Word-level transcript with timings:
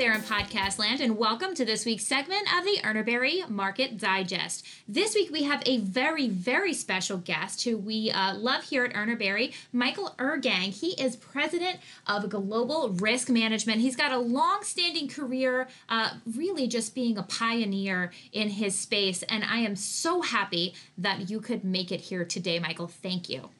there 0.00 0.14
in 0.14 0.22
podcast 0.22 0.78
land, 0.78 1.02
and 1.02 1.18
welcome 1.18 1.54
to 1.54 1.62
this 1.62 1.84
week's 1.84 2.06
segment 2.06 2.48
of 2.56 2.64
the 2.64 2.78
Urner 2.82 3.04
Barry 3.04 3.44
Market 3.50 3.98
Digest. 3.98 4.66
This 4.88 5.14
week 5.14 5.30
we 5.30 5.42
have 5.42 5.62
a 5.66 5.76
very, 5.76 6.26
very 6.26 6.72
special 6.72 7.18
guest 7.18 7.64
who 7.64 7.76
we 7.76 8.10
uh, 8.10 8.34
love 8.34 8.64
here 8.64 8.86
at 8.86 8.94
Urner 8.94 9.18
Barry, 9.18 9.52
Michael 9.74 10.14
Irgang. 10.18 10.72
He 10.72 10.92
is 10.92 11.16
president 11.16 11.80
of 12.06 12.30
Global 12.30 12.88
Risk 12.88 13.28
Management. 13.28 13.82
He's 13.82 13.94
got 13.94 14.10
a 14.10 14.18
long 14.18 14.60
standing 14.62 15.06
career, 15.06 15.68
uh, 15.90 16.14
really 16.34 16.66
just 16.66 16.94
being 16.94 17.18
a 17.18 17.22
pioneer 17.24 18.10
in 18.32 18.48
his 18.48 18.78
space, 18.78 19.22
and 19.24 19.44
I 19.44 19.58
am 19.58 19.76
so 19.76 20.22
happy 20.22 20.72
that 20.96 21.28
you 21.28 21.42
could 21.42 21.62
make 21.62 21.92
it 21.92 22.00
here 22.00 22.24
today, 22.24 22.58
Michael. 22.58 22.88
Thank 22.88 23.28
you. 23.28 23.50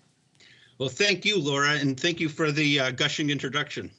Well, 0.79 0.89
thank 0.89 1.27
you, 1.27 1.39
Laura, 1.39 1.73
and 1.73 2.01
thank 2.01 2.19
you 2.19 2.31
for 2.31 2.51
the 2.51 2.81
uh, 2.81 2.91
gushing 2.93 3.29
introduction. 3.29 3.91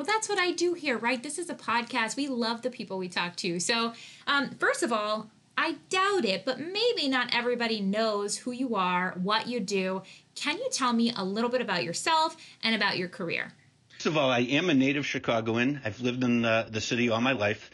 Well, 0.00 0.06
that's 0.06 0.30
what 0.30 0.38
I 0.38 0.52
do 0.52 0.72
here, 0.72 0.96
right? 0.96 1.22
This 1.22 1.38
is 1.38 1.50
a 1.50 1.54
podcast. 1.54 2.16
We 2.16 2.26
love 2.26 2.62
the 2.62 2.70
people 2.70 2.96
we 2.96 3.10
talk 3.10 3.36
to. 3.36 3.60
So, 3.60 3.92
um, 4.26 4.48
first 4.58 4.82
of 4.82 4.94
all, 4.94 5.30
I 5.58 5.76
doubt 5.90 6.24
it, 6.24 6.46
but 6.46 6.58
maybe 6.58 7.06
not 7.06 7.34
everybody 7.34 7.82
knows 7.82 8.38
who 8.38 8.50
you 8.50 8.76
are, 8.76 9.12
what 9.22 9.46
you 9.46 9.60
do. 9.60 10.00
Can 10.34 10.56
you 10.56 10.70
tell 10.72 10.94
me 10.94 11.12
a 11.14 11.22
little 11.22 11.50
bit 11.50 11.60
about 11.60 11.84
yourself 11.84 12.34
and 12.62 12.74
about 12.74 12.96
your 12.96 13.08
career? 13.08 13.52
First 13.90 14.06
of 14.06 14.16
all, 14.16 14.30
I 14.30 14.38
am 14.38 14.70
a 14.70 14.74
native 14.74 15.04
Chicagoan. 15.04 15.82
I've 15.84 16.00
lived 16.00 16.24
in 16.24 16.40
the, 16.40 16.66
the 16.70 16.80
city 16.80 17.10
all 17.10 17.20
my 17.20 17.32
life. 17.32 17.70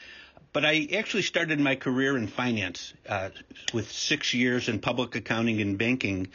But 0.52 0.64
I 0.64 0.88
actually 0.96 1.22
started 1.22 1.60
my 1.60 1.76
career 1.76 2.16
in 2.16 2.26
finance 2.26 2.92
uh, 3.08 3.28
with 3.72 3.88
six 3.92 4.34
years 4.34 4.68
in 4.68 4.80
public 4.80 5.14
accounting 5.14 5.60
and 5.60 5.78
banking 5.78 6.26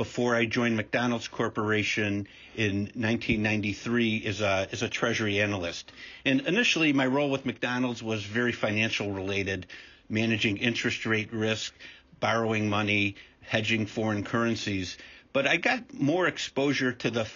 before 0.00 0.34
I 0.34 0.46
joined 0.46 0.78
McDonald's 0.78 1.28
Corporation 1.28 2.26
in 2.56 2.84
1993 2.94 4.24
as 4.24 4.40
a, 4.40 4.66
as 4.72 4.80
a 4.80 4.88
treasury 4.88 5.42
analyst. 5.42 5.92
And 6.24 6.40
initially, 6.46 6.94
my 6.94 7.04
role 7.06 7.28
with 7.28 7.44
McDonald's 7.44 8.02
was 8.02 8.22
very 8.22 8.52
financial 8.52 9.12
related, 9.12 9.66
managing 10.08 10.56
interest 10.56 11.04
rate 11.04 11.34
risk, 11.34 11.74
borrowing 12.18 12.70
money, 12.70 13.16
hedging 13.42 13.84
foreign 13.84 14.24
currencies. 14.24 14.96
But 15.34 15.46
I 15.46 15.58
got 15.58 15.92
more 15.92 16.26
exposure 16.26 16.92
to 16.92 17.10
the 17.10 17.26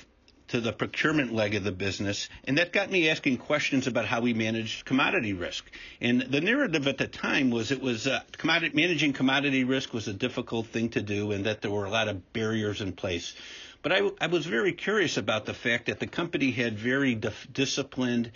to 0.55 0.61
the 0.61 0.73
procurement 0.73 1.33
leg 1.33 1.57
of 1.57 1.65
the 1.65 1.73
business, 1.73 2.29
and 2.45 2.59
that 2.59 2.73
got 2.73 2.89
me 2.89 3.09
asking 3.09 3.37
questions 3.37 3.89
about 3.89 4.05
how 4.05 4.21
we 4.21 4.33
managed 4.33 4.85
commodity 4.85 5.33
risk. 5.33 5.69
And 6.01 6.23
the 6.23 6.41
narrative 6.41 6.87
at 6.87 6.97
the 6.97 7.09
time 7.09 7.51
was 7.51 7.73
it 7.73 7.83
was 7.83 8.07
uh, 8.07 8.21
commodity, 8.39 8.77
managing 8.77 9.15
commodity 9.15 9.65
risk 9.65 9.93
was 9.93 10.07
a 10.07 10.13
difficult 10.13 10.69
thing 10.69 10.91
to 10.91 11.03
do, 11.03 11.33
and 11.33 11.47
that 11.47 11.61
there 11.61 11.73
were 11.73 11.87
a 11.87 11.91
lot 11.91 12.07
of 12.07 12.33
barriers 12.33 12.81
in 12.81 12.93
place. 12.93 13.35
But 13.83 13.95
I, 13.95 14.09
I 14.21 14.29
was 14.29 14.47
very 14.47 14.73
curious 14.73 15.17
about 15.17 15.45
the 15.45 15.55
fact 15.55 15.87
that 15.87 15.99
the 15.99 16.07
company 16.07 16.53
had 16.53 16.79
very 16.79 17.17
dif- 17.17 17.49
disciplined 17.53 18.31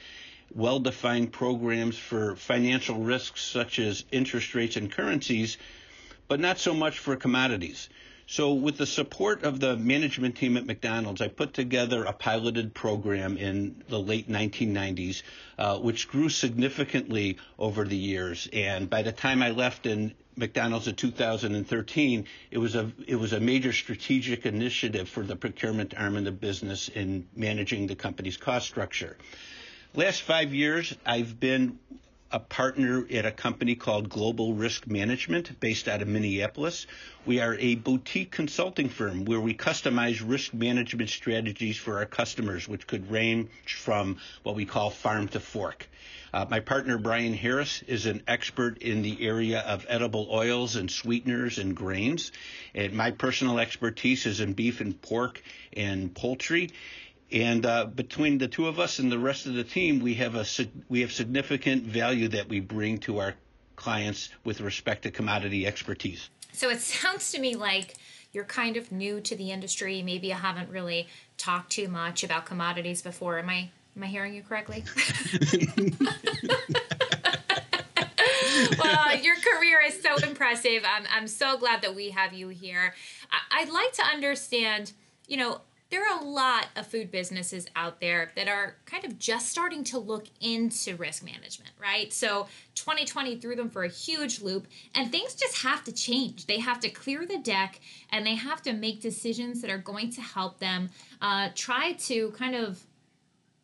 well 0.53 0.81
defined 0.81 1.33
programs 1.33 1.97
for 1.97 2.35
financial 2.35 2.99
risks 2.99 3.43
such 3.45 3.79
as 3.79 4.05
interest 4.11 4.57
rates 4.57 4.75
and 4.75 4.91
currencies, 4.91 5.57
but 6.27 6.41
not 6.41 6.59
so 6.59 6.75
much 6.75 6.99
for 6.99 7.15
commodities. 7.15 7.89
So, 8.31 8.53
with 8.53 8.77
the 8.77 8.85
support 8.85 9.43
of 9.43 9.59
the 9.59 9.75
management 9.75 10.37
team 10.37 10.59
at 10.59 10.67
McDonald's, 10.67 11.23
I 11.23 11.29
put 11.29 11.55
together 11.55 12.05
a 12.05 12.13
piloted 12.13 12.75
program 12.75 13.39
in 13.39 13.83
the 13.89 13.99
late 13.99 14.29
1990s, 14.29 15.23
uh, 15.57 15.79
which 15.79 16.09
grew 16.09 16.29
significantly 16.29 17.39
over 17.59 17.87
the 17.87 17.97
years. 17.97 18.47
And 18.53 18.91
by 18.91 19.01
the 19.01 19.13
time 19.13 19.43
I 19.43 19.53
left 19.53 19.87
in 19.87 20.13
McDonald's 20.37 20.89
in 20.89 20.97
2013, 20.97 22.27
it 22.51 22.59
was 22.59 22.75
a 22.75 22.93
it 23.07 23.17
was 23.17 23.33
a 23.33 23.41
major 23.41 23.73
strategic 23.73 24.45
initiative 24.45 25.09
for 25.09 25.23
the 25.23 25.35
procurement 25.35 25.95
arm 25.97 26.15
of 26.15 26.25
the 26.25 26.31
business 26.31 26.91
in 26.91 27.27
managing 27.35 27.87
the 27.87 27.97
company's 27.97 28.37
cost 28.37 28.67
structure. 28.67 29.17
Last 29.95 30.21
five 30.21 30.53
years, 30.53 30.95
I've 31.07 31.41
been 31.41 31.79
a 32.31 32.39
partner 32.39 33.07
at 33.11 33.25
a 33.25 33.31
company 33.31 33.75
called 33.75 34.09
Global 34.09 34.53
Risk 34.53 34.87
Management 34.87 35.59
based 35.61 35.89
out 35.89 36.03
of 36.03 36.09
Minneapolis. 36.09 36.87
We 37.25 37.41
are 37.41 37.55
a 37.55 37.75
boutique 37.77 38.31
consulting 38.31 38.91
firm 38.91 39.25
where 39.25 39.41
we 39.41 39.55
customize 39.55 40.23
risk 40.27 40.53
management 40.53 41.09
strategies 41.09 41.79
for 41.79 41.99
our 41.99 42.07
customers, 42.07 42.69
which 42.69 42.87
could 42.87 43.11
range 43.11 43.49
from 43.67 44.19
what 44.43 44.55
we 44.55 44.67
call 44.67 44.91
farm 44.91 45.29
to 45.29 45.41
fork. 45.41 45.89
Uh, 46.33 46.45
my 46.51 46.61
partner, 46.61 46.99
Brian 46.99 47.33
Harris, 47.33 47.83
is 47.87 48.05
an 48.05 48.23
expert 48.29 48.79
in 48.83 49.01
the 49.01 49.27
area 49.27 49.61
of 49.61 49.87
edible 49.89 50.29
oils 50.31 50.77
and 50.77 50.91
sweeteners 50.91 51.59
and 51.59 51.75
grains. 51.75 52.33
And 52.75 52.93
my 52.93 53.13
personal 53.13 53.59
expertise 53.59 54.27
is 54.27 54.41
in 54.41 54.53
beef 54.53 54.83
and 54.83 55.01
pork 55.01 55.43
and 55.73 56.15
poultry. 56.15 56.71
And 57.31 57.67
uh, 57.67 57.87
between 57.87 58.39
the 58.39 58.49
two 58.49 58.67
of 58.67 58.81
us 58.81 58.99
and 58.99 59.13
the 59.13 59.19
rest 59.19 59.47
of 59.47 59.55
the 59.55 59.65
team, 59.65 60.01
we 60.01 60.15
have 60.15 60.35
a 60.35 60.47
we 60.89 61.03
have 61.03 61.13
significant 61.13 61.85
value 61.85 62.29
that 62.29 62.49
we 62.49 62.61
bring 62.61 62.99
to 63.01 63.19
our 63.19 63.35
clients 63.77 64.31
with 64.45 64.61
respect 64.61 65.03
to 65.03 65.11
commodity 65.11 65.67
expertise. 65.67 66.31
So 66.53 66.71
it 66.71 66.81
sounds 66.81 67.31
to 67.33 67.41
me 67.41 67.55
like 67.55 67.95
you're 68.33 68.45
kind 68.45 68.77
of 68.77 68.91
new 68.93 69.21
to 69.21 69.37
the 69.37 69.51
industry. 69.51 70.03
Maybe 70.03 70.33
I 70.33 70.39
haven't 70.39 70.71
really 70.71 71.09
talked 71.37 71.71
too 71.71 71.89
much 71.89 72.25
about 72.25 72.47
commodities 72.47 73.03
before. 73.03 73.39
Am 73.39 73.51
I 73.51 73.71
am 73.97 74.03
I 74.03 74.07
hearing 74.07 74.35
you 74.35 74.43
correctly? 74.43 74.85
well, 78.79 79.17
your 79.17 79.37
career 79.37 79.81
is 79.87 80.01
so 80.03 80.17
impressive. 80.27 80.83
I'm 80.87 81.05
I'm 81.15 81.29
so 81.29 81.59
glad 81.59 81.83
that 81.83 81.95
we 81.95 82.11
have 82.11 82.33
you 82.33 82.49
here. 82.49 82.95
I, 83.31 83.63
I'd 83.63 83.69
like 83.69 83.93
to 83.93 84.03
understand. 84.03 84.93
You 85.27 85.37
know, 85.37 85.61
there 85.91 86.07
are 86.07 86.21
a 86.21 86.25
lot 86.25 86.67
of 86.77 86.87
food 86.87 87.11
businesses 87.11 87.67
out 87.75 88.01
there 88.01 88.31
that 88.37 88.47
are 88.47 88.77
kind 88.85 89.05
of 89.05 89.19
just 89.19 89.49
starting 89.49 89.85
to 89.85 89.99
look 89.99 90.27
into 90.41 90.95
risk 90.97 91.25
management, 91.25 91.71
right? 91.81 92.13
So 92.13 92.47
2020 92.75 93.37
threw 93.37 93.57
them 93.57 93.71
for 93.71 93.85
a 93.85 93.89
huge 93.89 94.43
loop, 94.43 94.67
and 94.95 95.11
things 95.11 95.35
just 95.35 95.63
have 95.63 95.85
to 95.85 95.93
change. 95.93 96.47
They 96.47 96.59
have 96.59 96.81
to 96.81 96.91
clear 96.91 97.25
the 97.25 97.39
deck 97.39 97.81
and 98.13 98.27
they 98.27 98.35
have 98.35 98.61
to 98.63 98.75
make 98.75 99.01
decisions 99.01 99.63
that 99.63 99.71
are 99.71 99.79
going 99.79 100.11
to 100.13 100.21
help 100.21 100.59
them 100.59 100.91
uh, 101.23 101.49
try 101.55 101.93
to 101.93 102.33
kind 102.33 102.55
of 102.55 102.83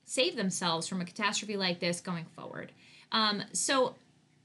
save 0.06 0.36
themselves 0.36 0.86
from 0.86 1.00
a 1.02 1.04
catastrophe 1.04 1.56
like 1.56 1.80
this 1.80 2.00
going 2.00 2.24
forward. 2.36 2.72
Um, 3.12 3.42
so, 3.52 3.96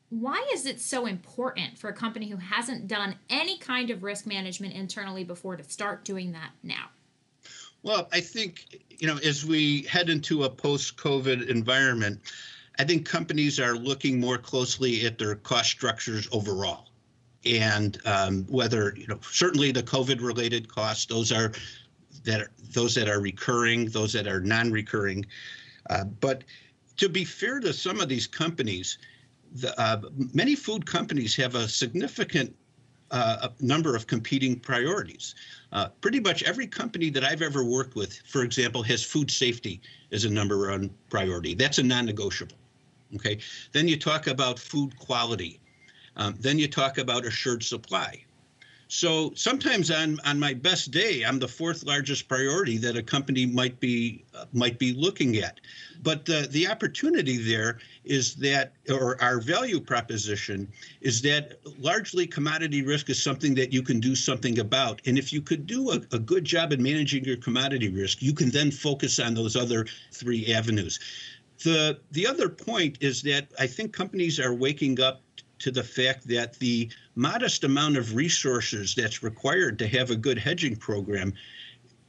why 0.10 0.44
is 0.54 0.66
it 0.66 0.82
so 0.82 1.06
important 1.06 1.78
for 1.78 1.88
a 1.88 1.94
company 1.94 2.30
who 2.30 2.38
hasn't 2.38 2.88
done 2.88 3.16
any 3.30 3.60
kind 3.60 3.92
of 3.92 4.02
risk 4.02 4.26
management 4.26 4.74
internally 4.74 5.24
before 5.24 5.56
to 5.56 5.64
start 5.64 6.04
doing 6.04 6.32
that 6.32 6.50
now? 6.64 6.90
Well, 7.84 8.10
I 8.12 8.20
think, 8.20 8.84
you 8.90 9.08
know, 9.08 9.18
as 9.18 9.46
we 9.46 9.84
head 9.84 10.10
into 10.10 10.44
a 10.44 10.50
post 10.50 10.98
COVID 10.98 11.48
environment, 11.48 12.20
I 12.78 12.84
think 12.84 13.06
companies 13.06 13.60
are 13.60 13.76
looking 13.76 14.20
more 14.20 14.38
closely 14.38 15.06
at 15.06 15.18
their 15.18 15.36
cost 15.36 15.70
structures 15.70 16.28
overall. 16.32 16.90
And 17.46 17.98
um, 18.06 18.46
whether, 18.50 18.94
you 18.98 19.08
know, 19.08 19.20
certainly 19.22 19.72
the 19.72 19.84
COVID 19.84 20.22
related 20.22 20.68
costs, 20.68 21.06
those 21.06 21.32
are 21.32 21.54
that 22.26 22.42
are, 22.42 22.52
those 22.72 22.96
that 22.96 23.08
are 23.08 23.22
recurring, 23.22 23.86
those 23.86 24.12
that 24.14 24.28
are 24.28 24.42
non 24.42 24.72
recurring. 24.72 25.26
Uh, 25.90 26.04
but 26.04 26.44
to 26.98 27.08
be 27.08 27.24
fair 27.24 27.62
to 27.62 27.72
some 27.72 28.02
of 28.02 28.10
these 28.10 28.28
companies, 28.28 28.98
the, 29.54 29.78
uh, 29.80 30.02
many 30.34 30.56
food 30.56 30.86
companies 30.86 31.34
have 31.38 31.56
a 31.56 31.68
significant 31.68 32.54
uh, 33.12 33.50
number 33.62 33.96
of 33.96 34.06
competing 34.06 34.60
priorities. 34.60 35.34
Uh, 35.72 35.90
pretty 36.02 36.20
much 36.20 36.44
every 36.44 36.66
company 36.66 37.10
that 37.12 37.24
I've 37.24 37.42
ever 37.42 37.64
worked 37.64 37.96
with, 37.96 38.20
for 38.26 38.44
example, 38.44 38.82
has 38.84 39.04
food 39.04 39.30
safety 39.30 39.82
as 40.12 40.26
a 40.26 40.30
number 40.30 40.70
one 40.70 40.90
priority. 41.10 41.54
That's 41.54 41.78
a 41.78 41.84
non-negotiable. 41.84 42.58
Okay. 43.16 43.40
Then 43.72 43.88
you 43.88 43.98
talk 43.98 44.28
about 44.28 44.60
food 44.60 44.98
quality. 44.98 45.60
Um, 46.16 46.36
then 46.40 46.60
you 46.60 46.68
talk 46.68 46.98
about 46.98 47.26
assured 47.26 47.64
supply. 47.64 48.24
So 48.92 49.32
sometimes 49.36 49.92
on 49.92 50.20
on 50.26 50.40
my 50.40 50.56
best 50.56 50.90
day, 50.90 51.24
I'm 51.24 51.38
the 51.38 51.48
fourth 51.48 51.84
largest 51.84 52.28
priority 52.28 52.76
that 52.80 52.98
a 52.98 53.04
company 53.04 53.46
might 53.46 53.80
be 53.80 54.26
uh, 54.34 54.46
might 54.52 54.80
be 54.80 54.94
looking 54.94 55.38
at. 55.38 55.60
But 56.02 56.26
the 56.26 56.48
the 56.50 56.68
opportunity 56.68 57.38
there 57.38 57.78
is 58.04 58.34
that, 58.38 58.74
or 58.90 59.22
our 59.22 59.40
value 59.42 59.80
proposition 59.80 60.68
is 61.02 61.22
that 61.22 61.60
largely 61.78 62.26
commodity 62.26 62.82
risk 62.82 63.12
is 63.12 63.22
something 63.22 63.54
that 63.56 63.72
you 63.72 63.84
can 63.84 64.00
do 64.00 64.16
something 64.16 64.58
about. 64.58 65.02
And 65.06 65.20
if 65.20 65.32
you 65.32 65.44
could 65.44 65.68
do 65.68 65.92
a, 65.92 66.02
a 66.12 66.18
good 66.18 66.44
job 66.44 66.74
in 66.74 66.82
managing 66.82 67.24
your 67.26 67.38
commodity 67.38 67.90
risk, 67.90 68.24
you 68.24 68.34
can 68.34 68.50
then 68.50 68.72
focus 68.72 69.20
on 69.20 69.36
those 69.36 69.56
other 69.56 69.86
three 70.12 70.52
avenues. 70.52 71.00
The 71.64 72.00
the 72.12 72.26
other 72.26 72.50
point 72.50 72.98
is 73.02 73.22
that 73.22 73.52
I 73.60 73.68
think 73.68 73.94
companies 73.94 74.40
are 74.40 74.54
waking 74.54 75.00
up 75.00 75.22
to 75.60 75.72
the 75.72 75.84
fact 75.84 76.28
that 76.28 76.58
the 76.60 76.90
modest 77.20 77.66
amount 77.66 77.98
of 77.98 78.16
resources 78.16 78.96
that's 78.96 79.22
required 79.22 79.78
to 79.78 79.86
have 79.86 80.10
a 80.10 80.16
good 80.16 80.40
hedging 80.40 80.76
program 80.76 81.34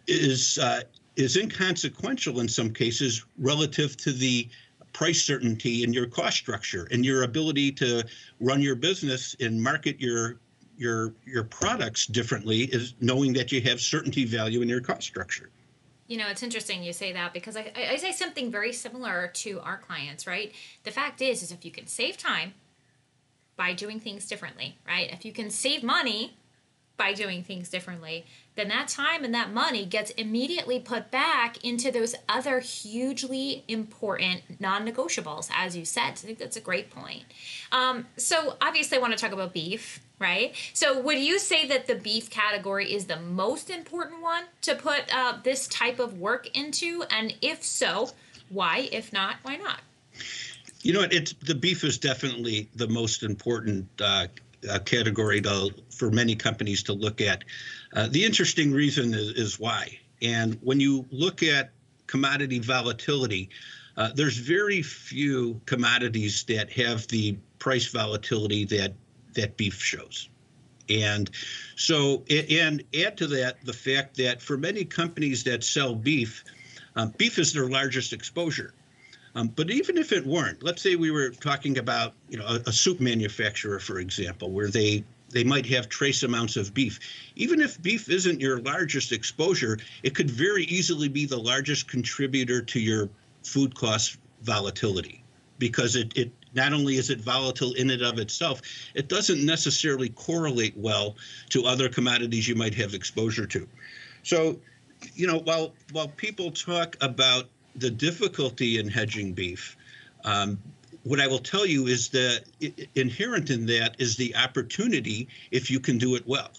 is 0.07 0.57
uh, 0.59 0.83
is 1.17 1.37
inconsequential 1.37 2.39
in 2.39 2.49
some 2.49 2.73
cases 2.73 3.25
relative 3.37 3.97
to 3.97 4.13
the 4.13 4.49
price 4.93 5.21
certainty 5.21 5.83
in 5.83 5.93
your 5.93 6.07
cost 6.07 6.37
structure 6.37 6.87
and 6.93 7.05
your 7.05 7.25
ability 7.25 7.73
to 7.73 8.05
run 8.39 8.61
your 8.63 8.77
business 8.77 9.35
and 9.41 9.61
market 9.61 10.01
your 10.01 10.39
your 10.79 11.13
your 11.27 11.43
products 11.43 12.07
differently 12.07 12.61
is 12.67 12.95
knowing 13.01 13.33
that 13.33 13.51
you 13.51 13.61
have 13.61 13.81
certainty 13.81 14.25
value 14.25 14.63
in 14.63 14.69
your 14.69 14.81
cost 14.81 15.03
structure. 15.03 15.51
You 16.07 16.19
know, 16.19 16.29
it's 16.29 16.45
interesting 16.45 16.85
you 16.85 16.93
say 16.93 17.13
that 17.13 17.33
because 17.33 17.57
I, 17.57 17.73
I 17.77 17.97
say 17.97 18.13
something 18.13 18.51
very 18.51 18.73
similar 18.73 19.31
to 19.35 19.61
our 19.61 19.79
clients, 19.79 20.27
right? 20.27 20.53
The 20.85 20.91
fact 20.93 21.21
is, 21.21 21.43
is 21.43 21.51
if 21.51 21.65
you 21.65 21.73
can 21.73 21.89
save 21.89 22.17
time 22.17 22.55
by 23.61 23.75
doing 23.75 24.01
things 24.01 24.27
differently, 24.27 24.75
right? 24.89 25.13
If 25.13 25.27
you 25.27 25.33
can 25.33 25.51
save 25.51 25.83
money 25.83 26.33
by 26.97 27.13
doing 27.13 27.45
things 27.45 27.69
differently, 27.69 28.25
then 28.57 28.69
that 28.69 28.89
time 28.89 29.23
and 29.23 29.35
that 29.35 29.53
money 29.53 29.85
gets 29.85 30.13
immediately 30.13 30.81
put 30.81 31.11
back 31.11 31.63
into 31.63 31.91
those 31.91 32.15
other 32.27 32.61
hugely 32.61 33.63
important 33.69 34.41
non 34.59 34.89
negotiables, 34.89 35.51
as 35.55 35.77
you 35.77 35.85
said. 35.85 36.09
I 36.09 36.13
think 36.13 36.39
that's 36.39 36.57
a 36.57 36.61
great 36.63 36.89
point. 36.89 37.25
Um, 37.71 38.07
so, 38.17 38.57
obviously, 38.63 38.97
I 38.97 39.01
want 39.03 39.13
to 39.13 39.19
talk 39.19 39.33
about 39.33 39.53
beef, 39.53 40.01
right? 40.19 40.55
So, 40.73 40.99
would 40.99 41.19
you 41.19 41.39
say 41.39 41.69
that 41.69 41.87
the 41.87 41.97
beef 41.97 42.31
category 42.31 42.91
is 42.91 43.05
the 43.05 43.21
most 43.21 43.69
important 43.69 44.23
one 44.23 44.45
to 44.63 44.75
put 44.75 45.15
uh, 45.15 45.37
this 45.45 45.69
type 45.69 45.99
of 45.99 46.19
work 46.19 46.49
into? 46.57 47.05
And 47.11 47.35
if 47.43 47.63
so, 47.63 48.13
why? 48.49 48.89
If 48.91 49.13
not, 49.13 49.37
why 49.43 49.57
not? 49.57 49.81
You 50.83 50.95
know, 50.95 51.03
it's 51.03 51.35
the 51.35 51.55
beef 51.55 51.85
is 51.85 51.99
definitely 51.99 52.71
the 52.75 52.89
most 52.89 53.23
important 53.23 53.89
uh, 54.01 54.29
uh, 54.69 54.79
category 54.81 55.41
to, 55.43 55.75
for 55.91 56.11
many 56.11 56.35
companies 56.35 56.83
to 56.85 56.93
look 56.93 57.21
at. 57.21 57.45
Uh, 57.95 58.09
the 58.09 58.25
interesting 58.25 58.73
reason 58.73 59.13
is, 59.13 59.31
is, 59.33 59.61
why. 59.61 59.99
And 60.23 60.59
when 60.63 60.81
you 60.81 61.07
look 61.11 61.43
at 61.43 61.71
commodity 62.07 62.59
volatility, 62.59 63.51
uh, 63.97 64.11
there's 64.15 64.37
very 64.37 64.83
few 64.83 65.61
commodities 65.67 66.45
that 66.45 66.71
have 66.73 67.07
the 67.09 67.37
price 67.59 67.87
volatility 67.89 68.65
that 68.67 68.95
that 69.35 69.57
beef 69.57 69.83
shows. 69.83 70.29
And 70.89 71.31
so, 71.77 72.25
and 72.29 72.83
add 72.99 73.17
to 73.19 73.29
that 73.29 73.65
the 73.65 73.73
fact 73.73 74.17
that 74.17 74.43
for 74.43 74.57
many 74.57 74.85
companies 74.85 75.45
that 75.45 75.63
sell 75.63 75.95
beef, 75.95 76.43
um, 76.97 77.15
beef 77.17 77.39
is 77.39 77.53
their 77.53 77.69
largest 77.69 78.13
exposure. 78.13 78.75
Um, 79.35 79.49
but 79.49 79.71
even 79.71 79.97
if 79.97 80.13
it 80.13 80.27
weren't, 80.27 80.63
let's 80.63 80.83
say 80.83 80.97
we 80.97 81.11
were 81.11 81.31
talking 81.31 81.79
about 81.79 82.15
you 82.29 82.39
know 82.39 82.47
a, 82.47 82.61
a, 82.67 82.73
soup 82.73 83.01
manufacturer, 83.01 83.79
for 83.79 84.01
example, 84.01 84.51
where 84.51 84.69
they 84.69 85.05
they 85.31 85.45
might 85.45 85.67
have 85.67 85.89
trace 85.89 86.23
amounts 86.25 86.57
of 86.57 86.75
beef. 86.75 86.99
Even 87.37 87.61
if 87.61 87.81
beef 87.81 88.11
isn't 88.11 88.41
your 88.41 88.61
largest 88.61 89.13
exposure, 89.13 89.79
it 90.03 90.15
could 90.15 90.31
very 90.31 90.65
easily 90.65 91.09
be 91.09 91.27
the 91.27 91.39
largest 91.39 91.89
contributor 91.89 92.61
to 92.61 92.81
your 92.81 93.09
food 93.45 93.75
cost 93.75 94.19
volatility 94.43 95.23
because 95.59 95.95
it, 95.95 96.13
it 96.17 96.33
not 96.55 96.73
only 96.73 96.97
is 96.97 97.11
it 97.11 97.21
volatile 97.21 97.73
in 97.75 97.91
and 97.91 98.03
of 98.03 98.19
itself, 98.19 98.61
it 98.95 99.09
doesn't 99.09 99.45
necessarily 99.45 100.09
correlate 100.09 100.77
well 100.77 101.17
to 101.51 101.65
other 101.67 101.89
commodities 101.89 102.49
you 102.49 102.57
might 102.57 102.75
have 102.75 102.95
exposure 102.95 103.47
to. 103.47 103.69
So, 104.25 104.59
you 105.15 105.27
know, 105.27 105.39
while 105.39 105.73
while 105.93 106.09
people 106.09 106.51
talk 106.51 106.97
about 107.01 107.49
the 107.77 107.91
difficulty 107.91 108.79
in 108.79 108.89
hedging 108.89 109.33
beef. 109.33 109.77
Um, 110.25 110.59
what 111.05 111.21
I 111.21 111.27
will 111.27 111.39
tell 111.39 111.65
you 111.65 111.87
is 111.87 112.09
that 112.11 112.45
inherent 112.95 113.51
in 113.51 113.67
that 113.67 113.97
is 113.99 114.17
the 114.17 114.35
opportunity 114.37 115.29
if 115.51 115.71
you 115.71 115.81
can 115.81 115.99
do 115.99 116.15
it 116.15 116.27
well. 116.27 116.51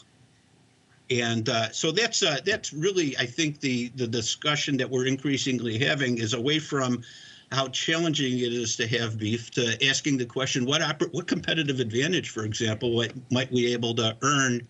And 1.11 1.49
uh, 1.49 1.71
so 1.71 1.91
that's 1.91 2.23
uh, 2.23 2.39
that's 2.45 2.71
really, 2.71 3.17
I 3.17 3.25
think, 3.25 3.59
the 3.59 3.89
the 3.95 4.07
discussion 4.07 4.77
that 4.77 4.89
we're 4.89 5.07
increasingly 5.07 5.77
having 5.77 6.17
is 6.17 6.33
away 6.33 6.57
from 6.57 7.03
how 7.51 7.67
challenging 7.67 8.39
it 8.39 8.53
is 8.53 8.77
to 8.77 8.87
have 8.87 9.19
beef 9.19 9.51
to 9.51 9.77
asking 9.85 10.17
the 10.17 10.25
question, 10.25 10.65
what 10.65 10.81
oper- 10.81 11.13
what 11.13 11.27
competitive 11.27 11.81
advantage, 11.81 12.29
for 12.29 12.45
example, 12.45 12.95
what 12.95 13.11
might 13.29 13.51
we 13.51 13.65
be 13.65 13.73
able 13.73 13.93
to 13.95 14.15
earn 14.21 14.65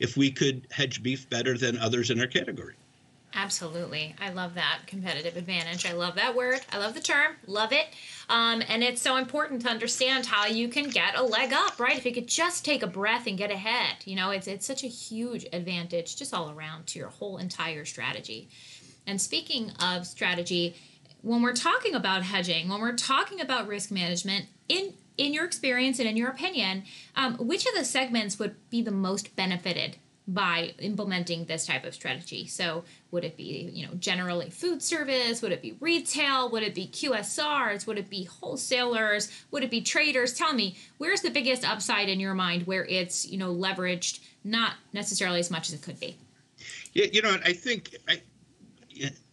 if 0.00 0.16
we 0.16 0.30
could 0.30 0.66
hedge 0.72 1.02
beef 1.02 1.28
better 1.30 1.56
than 1.56 1.78
others 1.78 2.10
in 2.10 2.20
our 2.20 2.26
category? 2.26 2.74
Absolutely. 3.32 4.14
I 4.20 4.30
love 4.30 4.54
that 4.54 4.80
competitive 4.86 5.36
advantage. 5.36 5.86
I 5.86 5.92
love 5.92 6.16
that 6.16 6.34
word. 6.34 6.60
I 6.72 6.78
love 6.78 6.94
the 6.94 7.00
term. 7.00 7.36
Love 7.46 7.72
it. 7.72 7.86
Um, 8.28 8.62
and 8.68 8.82
it's 8.82 9.00
so 9.00 9.16
important 9.16 9.62
to 9.62 9.68
understand 9.68 10.26
how 10.26 10.46
you 10.46 10.68
can 10.68 10.90
get 10.90 11.16
a 11.16 11.22
leg 11.22 11.52
up, 11.52 11.78
right? 11.78 11.96
If 11.96 12.04
you 12.04 12.12
could 12.12 12.26
just 12.26 12.64
take 12.64 12.82
a 12.82 12.88
breath 12.88 13.28
and 13.28 13.38
get 13.38 13.52
ahead, 13.52 13.96
you 14.04 14.16
know, 14.16 14.30
it's, 14.30 14.48
it's 14.48 14.66
such 14.66 14.82
a 14.82 14.88
huge 14.88 15.46
advantage 15.52 16.16
just 16.16 16.34
all 16.34 16.50
around 16.50 16.88
to 16.88 16.98
your 16.98 17.08
whole 17.08 17.38
entire 17.38 17.84
strategy. 17.84 18.48
And 19.06 19.20
speaking 19.20 19.70
of 19.80 20.06
strategy, 20.06 20.74
when 21.22 21.40
we're 21.42 21.54
talking 21.54 21.94
about 21.94 22.22
hedging, 22.22 22.68
when 22.68 22.80
we're 22.80 22.96
talking 22.96 23.40
about 23.40 23.68
risk 23.68 23.90
management, 23.90 24.46
in 24.68 24.94
in 25.18 25.34
your 25.34 25.44
experience 25.44 25.98
and 25.98 26.08
in 26.08 26.16
your 26.16 26.30
opinion, 26.30 26.82
um, 27.14 27.34
which 27.34 27.66
of 27.66 27.74
the 27.74 27.84
segments 27.84 28.38
would 28.38 28.56
be 28.70 28.80
the 28.80 28.90
most 28.90 29.36
benefited 29.36 29.96
by 30.34 30.74
implementing 30.78 31.44
this 31.44 31.66
type 31.66 31.84
of 31.84 31.94
strategy. 31.94 32.46
So, 32.46 32.84
would 33.10 33.24
it 33.24 33.36
be, 33.36 33.70
you 33.72 33.86
know, 33.86 33.94
generally 33.94 34.50
food 34.50 34.82
service? 34.82 35.42
Would 35.42 35.52
it 35.52 35.62
be 35.62 35.76
retail? 35.80 36.50
Would 36.50 36.62
it 36.62 36.74
be 36.74 36.86
QSRs? 36.86 37.86
Would 37.86 37.98
it 37.98 38.08
be 38.08 38.24
wholesalers? 38.24 39.30
Would 39.50 39.64
it 39.64 39.70
be 39.70 39.80
traders? 39.80 40.34
Tell 40.34 40.52
me, 40.52 40.76
where's 40.98 41.22
the 41.22 41.30
biggest 41.30 41.68
upside 41.68 42.08
in 42.08 42.20
your 42.20 42.34
mind 42.34 42.66
where 42.66 42.84
it's, 42.84 43.28
you 43.28 43.38
know, 43.38 43.54
leveraged 43.54 44.20
not 44.44 44.74
necessarily 44.92 45.40
as 45.40 45.50
much 45.50 45.68
as 45.68 45.74
it 45.74 45.82
could 45.82 45.98
be? 45.98 46.16
Yeah, 46.92 47.06
you 47.12 47.22
know, 47.22 47.36
I 47.44 47.52
think 47.52 47.96
I, 48.08 48.22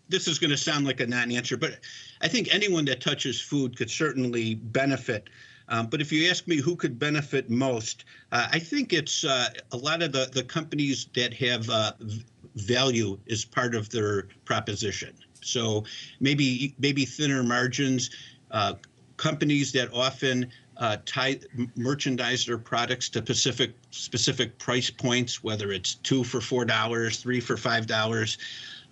this 0.10 0.28
is 0.28 0.40
going 0.40 0.52
to 0.52 0.58
sound 0.58 0.86
like 0.86 1.00
a 1.00 1.08
non-answer, 1.08 1.58
but 1.58 1.80
I 2.22 2.28
think 2.28 2.54
anyone 2.54 2.86
that 2.86 3.02
touches 3.02 3.40
food 3.40 3.78
could 3.78 3.92
certainly 3.92 4.56
benefit 4.56 5.30
um, 5.69 5.88
but 5.88 6.02
if 6.02 6.12
you 6.12 6.30
ask 6.30 6.48
me 6.48 6.58
who 6.58 6.75
could 6.75 6.98
benefit 6.98 7.50
most, 7.50 8.06
uh, 8.31 8.48
I 8.52 8.60
think 8.60 8.94
it's 8.94 9.24
uh, 9.24 9.50
a 9.72 9.78
lot 9.78 10.02
of 10.02 10.12
the, 10.12 10.30
the 10.31 10.44
companies 10.44 11.10
that 11.16 11.34
have 11.36 11.69
uh, 11.69 11.94
value 12.56 13.19
as 13.30 13.46
part 13.46 13.75
of 13.75 13.90
their 13.90 14.28
proposition. 14.46 15.14
So 15.42 15.84
maybe 16.19 16.75
maybe 16.80 17.06
thinner 17.06 17.44
margins, 17.44 18.10
uh, 18.52 18.74
companies 19.18 19.72
that 19.74 19.94
often 19.94 20.52
uh, 20.78 20.98
tie 21.06 21.40
merchandise 21.75 22.46
their 22.46 22.58
products 22.58 23.10
to 23.10 23.22
specific 23.22 23.75
specific 23.92 24.58
price 24.60 24.90
points, 24.90 25.44
whether 25.44 25.72
it's 25.72 25.96
two 25.96 26.24
for 26.24 26.42
four 26.42 26.66
dollars, 26.66 27.19
three 27.19 27.40
for 27.40 27.58
five 27.58 27.88
dollars. 27.88 28.38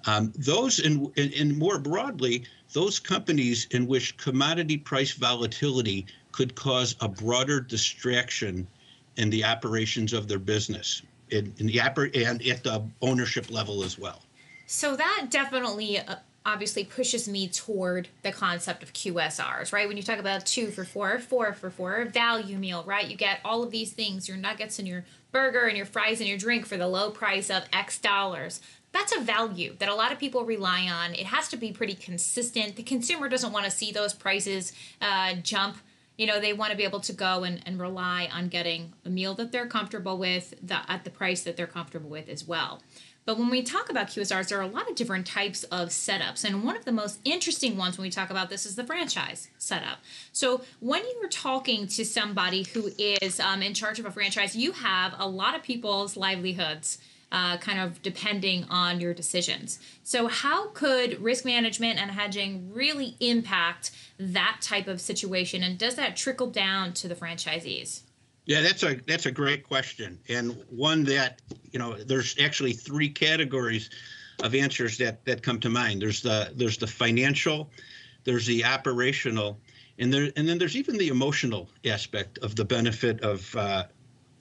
Um, 0.07 0.31
those 0.35 0.79
and, 0.79 1.11
and 1.17 1.57
more 1.57 1.79
broadly, 1.79 2.45
those 2.73 2.99
companies 2.99 3.67
in 3.71 3.87
which 3.87 4.17
commodity 4.17 4.77
price 4.77 5.13
volatility 5.13 6.05
could 6.35 6.53
cause 6.53 6.97
a 6.99 7.07
broader 7.07 7.61
distraction 7.61 8.67
in 9.15 9.29
the 9.29 9.41
operations 9.41 10.11
of 10.11 10.27
their 10.27 10.39
business 10.39 11.01
in, 11.29 11.53
in 11.59 11.65
the 11.65 11.79
and 11.79 12.45
at 12.45 12.61
the 12.61 12.83
ownership 13.01 13.49
level 13.49 13.83
as 13.83 13.97
well. 13.97 14.21
So 14.67 14.97
that 14.97 15.27
definitely 15.29 15.99
uh, 15.99 16.15
obviously 16.45 16.83
pushes 16.83 17.29
me 17.29 17.47
toward 17.47 18.09
the 18.23 18.33
concept 18.33 18.83
of 18.83 18.91
QSRs, 18.91 19.71
right? 19.71 19.87
When 19.87 19.95
you 19.95 20.03
talk 20.03 20.19
about 20.19 20.45
two 20.45 20.67
for 20.71 20.83
four, 20.83 21.19
four 21.19 21.53
for 21.53 21.69
four, 21.69 22.03
value 22.03 22.57
meal, 22.57 22.83
right? 22.85 23.07
You 23.07 23.15
get 23.15 23.39
all 23.45 23.63
of 23.63 23.71
these 23.71 23.93
things, 23.93 24.27
your 24.27 24.37
nuggets 24.37 24.77
and 24.77 24.85
your 24.85 25.05
burger 25.31 25.67
and 25.67 25.77
your 25.77 25.85
fries 25.85 26.19
and 26.19 26.27
your 26.27 26.37
drink 26.37 26.65
for 26.65 26.75
the 26.75 26.87
low 26.87 27.11
price 27.11 27.49
of 27.49 27.63
X 27.71 27.97
dollars. 27.97 28.59
That's 28.91 29.15
a 29.15 29.21
value 29.21 29.75
that 29.79 29.87
a 29.87 29.95
lot 29.95 30.11
of 30.11 30.19
people 30.19 30.43
rely 30.43 30.89
on. 30.89 31.13
It 31.15 31.27
has 31.27 31.47
to 31.49 31.57
be 31.57 31.71
pretty 31.71 31.95
consistent. 31.95 32.75
The 32.75 32.83
consumer 32.83 33.29
doesn't 33.29 33.53
want 33.53 33.63
to 33.63 33.71
see 33.71 33.93
those 33.93 34.13
prices 34.13 34.73
uh, 35.01 35.35
jump 35.35 35.77
you 36.17 36.25
know 36.25 36.39
they 36.39 36.53
want 36.53 36.71
to 36.71 36.77
be 36.77 36.83
able 36.83 36.99
to 37.01 37.13
go 37.13 37.43
and, 37.43 37.61
and 37.65 37.79
rely 37.79 38.29
on 38.31 38.47
getting 38.47 38.93
a 39.05 39.09
meal 39.09 39.33
that 39.35 39.51
they're 39.51 39.67
comfortable 39.67 40.17
with 40.17 40.53
the, 40.61 40.79
at 40.89 41.03
the 41.03 41.09
price 41.09 41.43
that 41.43 41.57
they're 41.57 41.67
comfortable 41.67 42.09
with 42.09 42.29
as 42.29 42.47
well. 42.47 42.81
But 43.25 43.39
when 43.39 43.49
we 43.49 43.63
talk 43.63 43.89
about 43.89 44.07
qsrs 44.07 44.49
there 44.49 44.59
are 44.59 44.63
a 44.63 44.67
lot 44.67 44.89
of 44.89 44.95
different 44.95 45.25
types 45.25 45.63
of 45.65 45.89
setups 45.89 46.43
and 46.43 46.63
one 46.63 46.77
of 46.77 46.85
the 46.85 46.91
most 46.91 47.19
interesting 47.25 47.75
ones 47.75 47.97
when 47.97 48.03
we 48.03 48.11
talk 48.11 48.29
about 48.29 48.49
this 48.49 48.65
is 48.65 48.75
the 48.75 48.83
franchise 48.83 49.49
setup. 49.57 49.99
So 50.31 50.61
when 50.79 51.03
you're 51.19 51.29
talking 51.29 51.87
to 51.87 52.05
somebody 52.05 52.63
who 52.63 52.91
is 52.97 53.39
um, 53.39 53.61
in 53.61 53.73
charge 53.73 53.99
of 53.99 54.05
a 54.05 54.11
franchise 54.11 54.55
you 54.55 54.73
have 54.73 55.15
a 55.17 55.27
lot 55.27 55.55
of 55.55 55.63
people's 55.63 56.15
livelihoods 56.15 56.99
uh, 57.31 57.57
kind 57.57 57.79
of 57.79 58.01
depending 58.01 58.65
on 58.69 58.99
your 58.99 59.13
decisions. 59.13 59.79
So, 60.03 60.27
how 60.27 60.69
could 60.69 61.21
risk 61.21 61.45
management 61.45 61.99
and 61.99 62.11
hedging 62.11 62.71
really 62.73 63.15
impact 63.19 63.91
that 64.19 64.57
type 64.61 64.87
of 64.87 65.01
situation, 65.01 65.63
and 65.63 65.77
does 65.77 65.95
that 65.95 66.15
trickle 66.15 66.49
down 66.49 66.93
to 66.93 67.07
the 67.07 67.15
franchisees? 67.15 68.01
Yeah, 68.45 68.61
that's 68.61 68.83
a 68.83 68.95
that's 69.07 69.25
a 69.25 69.31
great 69.31 69.63
question, 69.63 70.19
and 70.29 70.55
one 70.69 71.03
that 71.05 71.41
you 71.71 71.79
know 71.79 71.95
there's 71.95 72.35
actually 72.39 72.73
three 72.73 73.09
categories 73.09 73.89
of 74.43 74.53
answers 74.53 74.97
that 74.99 75.25
that 75.25 75.41
come 75.41 75.59
to 75.61 75.69
mind. 75.69 76.01
There's 76.01 76.21
the 76.21 76.51
there's 76.55 76.77
the 76.77 76.87
financial, 76.87 77.71
there's 78.23 78.45
the 78.45 78.63
operational, 78.63 79.59
and 79.97 80.13
there 80.13 80.31
and 80.35 80.47
then 80.47 80.59
there's 80.59 80.75
even 80.75 80.97
the 80.97 81.07
emotional 81.07 81.69
aspect 81.85 82.37
of 82.39 82.55
the 82.55 82.65
benefit 82.65 83.21
of 83.21 83.55
uh, 83.55 83.85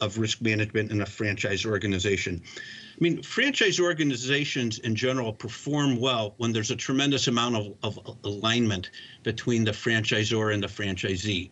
of 0.01 0.19
risk 0.19 0.41
management 0.41 0.91
in 0.91 1.01
a 1.01 1.07
franchise 1.07 1.65
organization. 1.65 2.43
I 2.47 2.97
mean, 3.01 3.23
franchise 3.23 3.81
organizations 3.81 4.79
in 4.79 4.95
general 4.95 5.33
perform 5.33 5.99
well 5.99 6.35
when 6.37 6.53
there's 6.53 6.71
a 6.71 6.77
tremendous 6.77 7.27
amount 7.27 7.57
of, 7.57 7.75
of 7.83 8.17
alignment 8.25 8.91
between 9.23 9.65
the 9.65 9.73
franchisor 9.73 10.53
and 10.53 10.63
the 10.63 10.69
franchisee. 10.69 11.51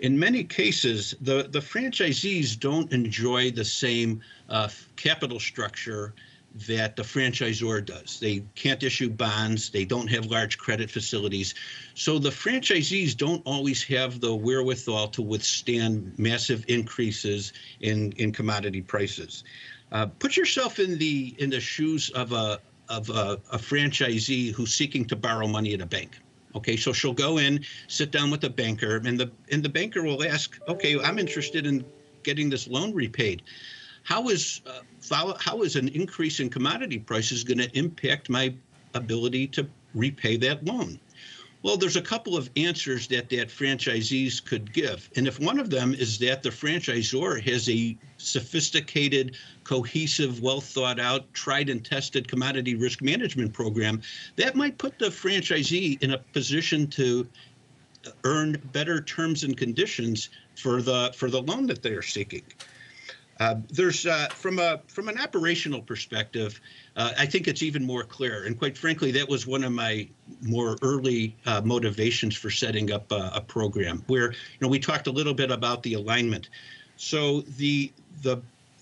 In 0.00 0.18
many 0.18 0.44
cases, 0.44 1.14
the, 1.20 1.48
the 1.50 1.60
franchisees 1.60 2.58
don't 2.58 2.92
enjoy 2.92 3.50
the 3.50 3.64
same 3.64 4.20
uh, 4.48 4.68
capital 4.96 5.40
structure 5.40 6.14
that 6.54 6.96
the 6.96 7.02
franchisor 7.02 7.84
does. 7.84 8.18
They 8.18 8.42
can't 8.54 8.82
issue 8.82 9.10
bonds, 9.10 9.70
they 9.70 9.84
don't 9.84 10.08
have 10.08 10.26
large 10.26 10.58
credit 10.58 10.90
facilities. 10.90 11.54
So 11.94 12.18
the 12.18 12.30
franchisees 12.30 13.16
don't 13.16 13.42
always 13.44 13.82
have 13.84 14.20
the 14.20 14.34
wherewithal 14.34 15.08
to 15.08 15.22
withstand 15.22 16.18
massive 16.18 16.64
increases 16.68 17.52
in, 17.80 18.12
in 18.12 18.32
commodity 18.32 18.80
prices. 18.80 19.44
Uh, 19.92 20.06
put 20.06 20.36
yourself 20.36 20.78
in 20.78 20.98
the 20.98 21.34
in 21.38 21.48
the 21.48 21.60
shoes 21.60 22.10
of 22.10 22.32
a 22.32 22.60
of 22.88 23.08
a, 23.10 23.38
a 23.52 23.58
franchisee 23.58 24.52
who's 24.52 24.74
seeking 24.74 25.04
to 25.06 25.16
borrow 25.16 25.46
money 25.46 25.74
at 25.74 25.80
a 25.80 25.86
bank. 25.86 26.18
Okay, 26.54 26.76
so 26.76 26.92
she'll 26.92 27.12
go 27.12 27.38
in, 27.38 27.64
sit 27.86 28.10
down 28.10 28.30
with 28.30 28.40
the 28.40 28.50
banker, 28.50 28.96
and 28.96 29.18
the 29.18 29.30
and 29.50 29.62
the 29.62 29.68
banker 29.68 30.02
will 30.02 30.22
ask, 30.24 30.58
okay, 30.68 30.98
I'm 31.00 31.18
interested 31.18 31.66
in 31.66 31.84
getting 32.22 32.50
this 32.50 32.66
loan 32.66 32.92
repaid 32.92 33.42
how 34.08 34.28
is 34.28 34.62
uh, 34.66 35.34
how 35.38 35.62
is 35.62 35.76
an 35.76 35.88
increase 35.88 36.40
in 36.40 36.48
commodity 36.48 36.98
prices 36.98 37.44
going 37.44 37.58
to 37.58 37.78
impact 37.78 38.30
my 38.30 38.54
ability 38.94 39.46
to 39.48 39.68
repay 39.94 40.38
that 40.38 40.64
loan? 40.64 40.98
Well, 41.62 41.76
there's 41.76 41.96
a 41.96 42.00
couple 42.00 42.34
of 42.34 42.48
answers 42.56 43.06
that 43.08 43.28
that 43.28 43.48
franchisees 43.48 44.42
could 44.42 44.72
give, 44.72 45.10
and 45.16 45.28
if 45.28 45.38
one 45.38 45.58
of 45.58 45.68
them 45.68 45.92
is 45.92 46.18
that 46.20 46.42
the 46.42 46.48
franchisor 46.48 47.42
has 47.42 47.68
a 47.68 47.98
sophisticated, 48.16 49.36
cohesive, 49.64 50.40
well 50.40 50.62
thought 50.62 50.98
out, 50.98 51.30
tried 51.34 51.68
and 51.68 51.84
tested 51.84 52.28
commodity 52.28 52.76
risk 52.76 53.02
management 53.02 53.52
program, 53.52 54.00
that 54.36 54.56
might 54.56 54.78
put 54.78 54.98
the 54.98 55.10
franchisee 55.10 56.02
in 56.02 56.12
a 56.12 56.18
position 56.18 56.86
to 56.86 57.28
earn 58.24 58.52
better 58.72 59.02
terms 59.02 59.44
and 59.44 59.54
conditions 59.58 60.30
for 60.54 60.80
the 60.80 61.12
for 61.14 61.28
the 61.28 61.42
loan 61.42 61.66
that 61.66 61.82
they 61.82 61.90
are 61.90 62.00
seeking. 62.00 62.42
Uh, 63.40 63.56
there's 63.70 64.04
uh, 64.04 64.26
from 64.30 64.58
a 64.58 64.80
from 64.88 65.08
an 65.08 65.18
operational 65.18 65.80
perspective, 65.80 66.60
uh, 66.96 67.12
I 67.16 67.26
think 67.26 67.46
it's 67.46 67.62
even 67.62 67.84
more 67.84 68.02
clear. 68.02 68.44
And 68.44 68.58
quite 68.58 68.76
frankly, 68.76 69.12
that 69.12 69.28
was 69.28 69.46
one 69.46 69.62
of 69.62 69.72
my 69.72 70.08
more 70.42 70.76
early 70.82 71.36
uh, 71.46 71.60
motivations 71.64 72.36
for 72.36 72.50
setting 72.50 72.90
up 72.90 73.10
a, 73.12 73.30
a, 73.34 73.40
program. 73.40 74.02
Where 74.08 74.32
you 74.32 74.60
know 74.60 74.68
we 74.68 74.80
talked 74.80 75.06
a 75.06 75.12
little 75.12 75.34
bit 75.34 75.52
about 75.52 75.82
the 75.84 75.94
alignment. 75.94 76.48
So 76.96 77.42
the 77.42 77.92
the 78.22 78.38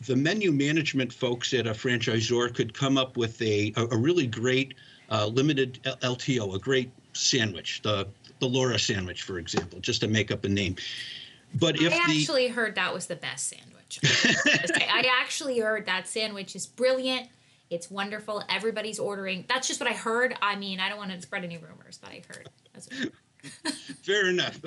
the 0.06 0.16
menu 0.16 0.52
management 0.52 1.12
folks 1.12 1.52
at 1.52 1.66
a 1.66 1.72
franchisor 1.72 2.54
could 2.54 2.72
come 2.72 2.96
up 2.96 3.16
with 3.18 3.40
a 3.42 3.74
a, 3.76 3.84
a 3.90 3.96
really 3.96 4.26
great 4.26 4.72
uh, 5.10 5.26
limited 5.26 5.82
LTO, 5.82 6.54
a 6.54 6.58
great 6.58 6.90
sandwich, 7.12 7.82
the 7.82 8.08
the 8.38 8.46
Laura 8.46 8.78
sandwich, 8.78 9.22
for 9.22 9.38
example, 9.38 9.80
just 9.80 10.00
to 10.00 10.08
make 10.08 10.30
up 10.30 10.44
a 10.44 10.48
name. 10.48 10.76
But 11.54 11.80
if 11.80 11.92
I 11.92 11.96
actually 11.96 12.48
the, 12.48 12.54
heard 12.54 12.74
that 12.74 12.92
was 12.94 13.06
the 13.06 13.16
best 13.16 13.48
sandwich. 13.48 13.75
I 14.04 15.04
actually 15.20 15.58
heard 15.60 15.86
that 15.86 16.08
sandwich 16.08 16.56
is 16.56 16.66
brilliant. 16.66 17.28
It's 17.70 17.90
wonderful. 17.90 18.42
Everybody's 18.48 18.98
ordering. 18.98 19.44
That's 19.48 19.66
just 19.66 19.80
what 19.80 19.90
I 19.90 19.94
heard. 19.94 20.36
I 20.40 20.56
mean, 20.56 20.78
I 20.78 20.88
don't 20.88 20.98
want 20.98 21.10
to 21.12 21.20
spread 21.20 21.44
any 21.44 21.58
rumors, 21.58 21.98
but 21.98 22.10
I've 22.10 22.26
heard. 22.26 22.48
Fair 24.02 24.28
enough. 24.28 24.60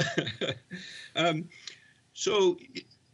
um, 1.15 1.47
so, 2.13 2.57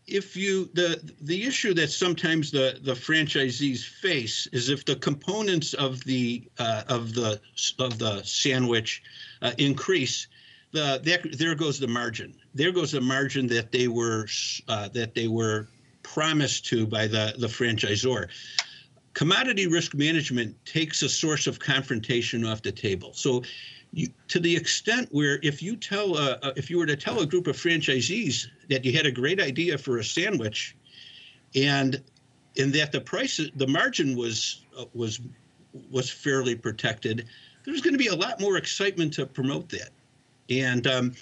if 0.07 0.35
you 0.35 0.69
the 0.73 1.01
the 1.21 1.43
issue 1.43 1.73
that 1.75 1.89
sometimes 1.89 2.51
the 2.51 2.79
the 2.83 2.93
franchisees 2.93 3.83
face 3.83 4.47
is 4.51 4.69
if 4.69 4.85
the 4.85 4.95
components 4.95 5.73
of 5.73 6.03
the 6.03 6.43
uh, 6.59 6.83
of 6.87 7.13
the 7.13 7.39
of 7.79 7.97
the 7.99 8.21
sandwich 8.23 9.03
uh, 9.41 9.51
increase, 9.57 10.27
the 10.71 10.99
there, 11.03 11.23
there 11.33 11.55
goes 11.55 11.79
the 11.79 11.87
margin. 11.87 12.35
There 12.53 12.71
goes 12.71 12.91
the 12.91 13.01
margin 13.01 13.47
that 13.47 13.71
they 13.71 13.87
were 13.87 14.27
uh, 14.67 14.89
that 14.89 15.15
they 15.15 15.27
were 15.27 15.67
promised 16.05 16.65
to 16.67 16.85
by 16.85 17.07
the, 17.07 17.33
the 17.39 17.47
franchisor. 17.47 18.27
Commodity 19.13 19.65
risk 19.65 19.95
management 19.95 20.55
takes 20.65 21.01
a 21.01 21.09
source 21.09 21.47
of 21.47 21.57
confrontation 21.57 22.45
off 22.45 22.61
the 22.61 22.71
table. 22.71 23.11
So, 23.13 23.43
you, 23.91 24.09
to 24.27 24.39
the 24.39 24.55
extent 24.55 25.07
where 25.11 25.39
if 25.41 25.63
you 25.63 25.75
tell 25.75 26.17
uh, 26.17 26.51
if 26.55 26.69
you 26.69 26.77
were 26.77 26.85
to 26.85 26.97
tell 26.97 27.21
a 27.21 27.25
group 27.25 27.47
of 27.47 27.55
franchisees 27.55 28.47
that 28.69 28.83
you 28.83 28.91
had 28.91 29.05
a 29.05 29.11
great 29.11 29.39
idea 29.41 29.77
for 29.77 29.99
a 29.99 30.03
sandwich, 30.03 30.75
and 31.55 32.01
in 32.55 32.71
that 32.73 32.91
the 32.91 33.01
price 33.01 33.39
the 33.55 33.67
margin 33.67 34.15
was 34.17 34.65
was 34.93 35.21
was 35.89 36.09
fairly 36.09 36.55
protected, 36.55 37.25
there's 37.63 37.81
going 37.81 37.93
to 37.93 37.99
be 37.99 38.07
a 38.07 38.15
lot 38.15 38.39
more 38.39 38.57
excitement 38.57 39.13
to 39.13 39.25
promote 39.25 39.69
that. 39.69 39.89
And 40.49 40.85
um, 40.87 41.13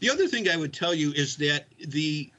the 0.00 0.10
other 0.10 0.26
thing 0.26 0.48
I 0.48 0.56
would 0.56 0.72
tell 0.72 0.94
you 0.94 1.12
is 1.12 1.36
that 1.36 1.66
the 1.78 2.32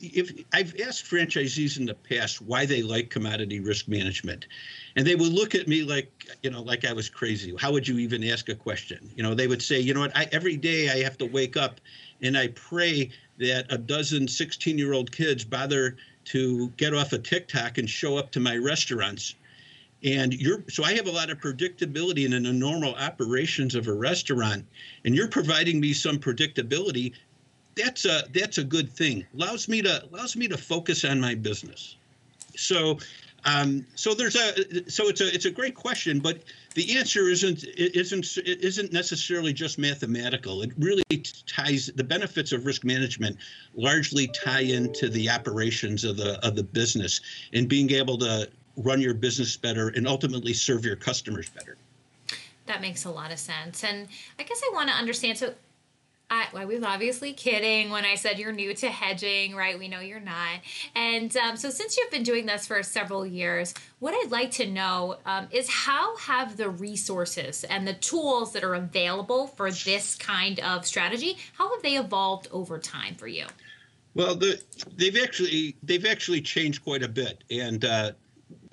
if 0.00 0.32
I've 0.52 0.74
asked 0.80 1.04
franchisees 1.04 1.78
in 1.78 1.86
the 1.86 1.94
past 1.94 2.40
why 2.40 2.66
they 2.66 2.82
like 2.82 3.10
commodity 3.10 3.60
risk 3.60 3.88
management, 3.88 4.46
and 4.96 5.06
they 5.06 5.14
would 5.14 5.32
look 5.32 5.54
at 5.54 5.68
me 5.68 5.82
like 5.82 6.10
you 6.42 6.50
know 6.50 6.62
like 6.62 6.84
I 6.84 6.92
was 6.92 7.08
crazy. 7.08 7.54
How 7.58 7.72
would 7.72 7.86
you 7.86 7.98
even 7.98 8.24
ask 8.24 8.48
a 8.48 8.54
question? 8.54 9.10
You 9.14 9.22
know, 9.22 9.34
they 9.34 9.46
would 9.46 9.62
say, 9.62 9.80
you 9.80 9.94
know 9.94 10.00
what, 10.00 10.16
I, 10.16 10.26
every 10.32 10.56
day 10.56 10.88
I 10.88 11.02
have 11.02 11.18
to 11.18 11.26
wake 11.26 11.56
up 11.56 11.80
and 12.22 12.36
I 12.36 12.48
pray 12.48 13.10
that 13.38 13.66
a 13.70 13.78
dozen 13.78 14.28
16 14.28 14.78
year 14.78 14.92
old 14.92 15.10
kids 15.12 15.44
bother 15.44 15.96
to 16.26 16.68
get 16.76 16.94
off 16.94 17.12
of 17.12 17.22
TikTok 17.22 17.78
and 17.78 17.88
show 17.88 18.16
up 18.16 18.30
to 18.32 18.40
my 18.40 18.56
restaurants. 18.56 19.34
And 20.02 20.32
you're 20.32 20.64
so 20.68 20.82
I 20.82 20.94
have 20.94 21.06
a 21.06 21.12
lot 21.12 21.28
of 21.30 21.38
predictability 21.38 22.24
in 22.24 22.42
the 22.42 22.52
normal 22.52 22.94
operations 22.94 23.74
of 23.74 23.86
a 23.86 23.92
restaurant, 23.92 24.64
and 25.04 25.14
you're 25.14 25.28
providing 25.28 25.78
me 25.78 25.92
some 25.92 26.18
predictability 26.18 27.12
that's 27.82 28.04
a 28.04 28.22
that's 28.32 28.58
a 28.58 28.64
good 28.64 28.90
thing. 28.90 29.26
allows 29.34 29.68
me 29.68 29.82
to 29.82 30.04
allows 30.12 30.36
me 30.36 30.48
to 30.48 30.56
focus 30.56 31.04
on 31.04 31.20
my 31.20 31.34
business. 31.34 31.96
So 32.56 32.98
um, 33.44 33.86
so 33.94 34.14
there's 34.14 34.36
a 34.36 34.90
so 34.90 35.08
it's 35.08 35.20
a 35.20 35.34
it's 35.34 35.46
a 35.46 35.50
great 35.50 35.74
question, 35.74 36.20
but 36.20 36.42
the 36.74 36.96
answer 36.96 37.28
isn't 37.28 37.64
isn't 37.76 38.36
isn't 38.46 38.92
necessarily 38.92 39.52
just 39.52 39.78
mathematical. 39.78 40.62
It 40.62 40.72
really 40.78 41.02
ties 41.46 41.90
the 41.94 42.04
benefits 42.04 42.52
of 42.52 42.66
risk 42.66 42.84
management 42.84 43.38
largely 43.74 44.28
tie 44.28 44.60
into 44.60 45.08
the 45.08 45.30
operations 45.30 46.04
of 46.04 46.16
the 46.16 46.44
of 46.46 46.54
the 46.54 46.64
business 46.64 47.20
and 47.52 47.68
being 47.68 47.90
able 47.92 48.18
to 48.18 48.48
run 48.76 49.00
your 49.00 49.14
business 49.14 49.56
better 49.56 49.88
and 49.88 50.06
ultimately 50.06 50.52
serve 50.52 50.84
your 50.84 50.96
customers 50.96 51.48
better. 51.50 51.76
That 52.66 52.80
makes 52.80 53.04
a 53.04 53.10
lot 53.10 53.32
of 53.32 53.38
sense. 53.38 53.82
And 53.82 54.06
I 54.38 54.44
guess 54.44 54.62
I 54.62 54.70
want 54.74 54.88
to 54.90 54.94
understand 54.94 55.38
so 55.38 55.54
I, 56.30 56.46
I, 56.54 56.64
was 56.64 56.82
obviously 56.84 57.32
kidding 57.32 57.90
when 57.90 58.04
I 58.04 58.14
said 58.14 58.38
you're 58.38 58.52
new 58.52 58.72
to 58.74 58.88
hedging, 58.88 59.54
right? 59.56 59.76
We 59.76 59.88
know 59.88 59.98
you're 59.98 60.20
not. 60.20 60.60
And 60.94 61.36
um, 61.36 61.56
so, 61.56 61.70
since 61.70 61.96
you've 61.96 62.10
been 62.10 62.22
doing 62.22 62.46
this 62.46 62.66
for 62.66 62.82
several 62.84 63.26
years, 63.26 63.74
what 63.98 64.14
I'd 64.14 64.30
like 64.30 64.52
to 64.52 64.66
know 64.66 65.16
um, 65.26 65.48
is 65.50 65.68
how 65.68 66.16
have 66.18 66.56
the 66.56 66.70
resources 66.70 67.64
and 67.64 67.86
the 67.86 67.94
tools 67.94 68.52
that 68.52 68.62
are 68.62 68.76
available 68.76 69.48
for 69.48 69.72
this 69.72 70.14
kind 70.14 70.60
of 70.60 70.86
strategy, 70.86 71.36
how 71.54 71.68
have 71.74 71.82
they 71.82 71.96
evolved 71.96 72.46
over 72.52 72.78
time 72.78 73.16
for 73.16 73.26
you? 73.26 73.46
Well, 74.14 74.36
the, 74.36 74.62
they've 74.96 75.18
actually 75.20 75.76
they've 75.82 76.06
actually 76.06 76.42
changed 76.42 76.84
quite 76.84 77.02
a 77.02 77.08
bit, 77.08 77.42
and 77.50 77.84
uh, 77.84 78.12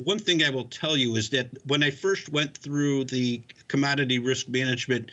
one 0.03 0.19
thing 0.19 0.43
I 0.43 0.49
will 0.49 0.65
tell 0.65 0.95
you 0.95 1.15
is 1.15 1.29
that 1.31 1.49
when 1.65 1.81
I 1.81 1.89
first 1.89 2.29
went 2.29 2.57
through 2.57 3.05
the 3.05 3.41
commodity 3.67 4.19
risk 4.19 4.47
management 4.47 5.11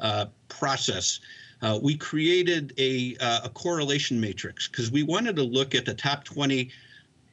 uh, 0.00 0.26
process 0.48 1.20
uh, 1.62 1.78
we 1.82 1.96
created 1.96 2.72
a, 2.78 3.16
uh, 3.20 3.40
a 3.44 3.48
correlation 3.48 4.20
matrix 4.20 4.68
because 4.68 4.90
we 4.90 5.02
wanted 5.02 5.36
to 5.36 5.42
look 5.42 5.74
at 5.74 5.84
the 5.84 5.94
top 5.94 6.24
20 6.24 6.70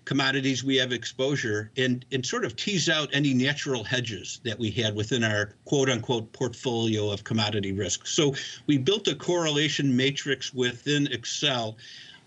commodities 0.06 0.64
we 0.64 0.76
have 0.76 0.92
exposure 0.92 1.72
and, 1.78 2.06
and 2.12 2.26
sort 2.26 2.44
of 2.44 2.56
tease 2.56 2.90
out 2.90 3.10
any 3.14 3.34
natural 3.34 3.84
hedges 3.84 4.42
that 4.44 4.58
we 4.58 4.70
had 4.70 4.96
within 4.96 5.24
our 5.24 5.54
quote 5.66 5.90
unquote 5.90 6.32
portfolio 6.34 7.10
of 7.10 7.24
commodity 7.24 7.72
risk. 7.72 8.06
So 8.06 8.36
we 8.68 8.78
built 8.78 9.08
a 9.08 9.16
correlation 9.16 9.96
matrix 9.96 10.54
within 10.54 11.08
Excel. 11.08 11.78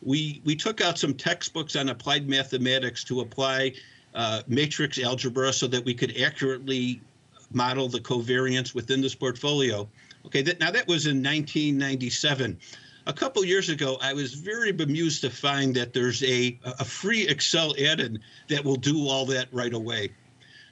We, 0.03 0.41
we 0.45 0.57
took 0.57 0.81
out 0.81 0.99
some 0.99 1.15
textbooks 1.15 1.77
on 1.77 1.89
applied 1.89 2.29
mathematics 2.29 3.05
to 3.05 3.21
apply 3.21 3.75
uh, 4.15 4.43
matrix 4.47 4.99
algebra 4.99 5.53
so 5.53 5.67
that 5.67 5.85
we 5.85 5.93
could 5.93 6.17
accurately 6.19 7.01
model 7.53 7.89
the 7.89 8.01
covariance 8.01 8.75
within 8.75 9.01
this 9.01 9.15
portfolio. 9.15 9.89
Okay, 10.27 10.43
that, 10.43 10.61
now 10.61 10.71
that 10.71 10.87
was 10.87 11.07
in 11.07 11.23
1997. 11.23 12.59
A 13.09 13.13
couple 13.13 13.45
years 13.45 13.69
ago, 13.69 13.97
I 14.03 14.13
was 14.13 14.35
very 14.35 14.73
bemused 14.73 15.21
to 15.21 15.31
find 15.31 15.75
that 15.77 15.93
there's 15.93 16.23
a, 16.25 16.59
a 16.65 16.85
free 16.85 17.29
Excel 17.29 17.73
add-in 17.79 18.19
that 18.49 18.65
will 18.65 18.77
do 18.77 19.07
all 19.07 19.25
that 19.27 19.47
right 19.53 19.73
away. 19.73 20.11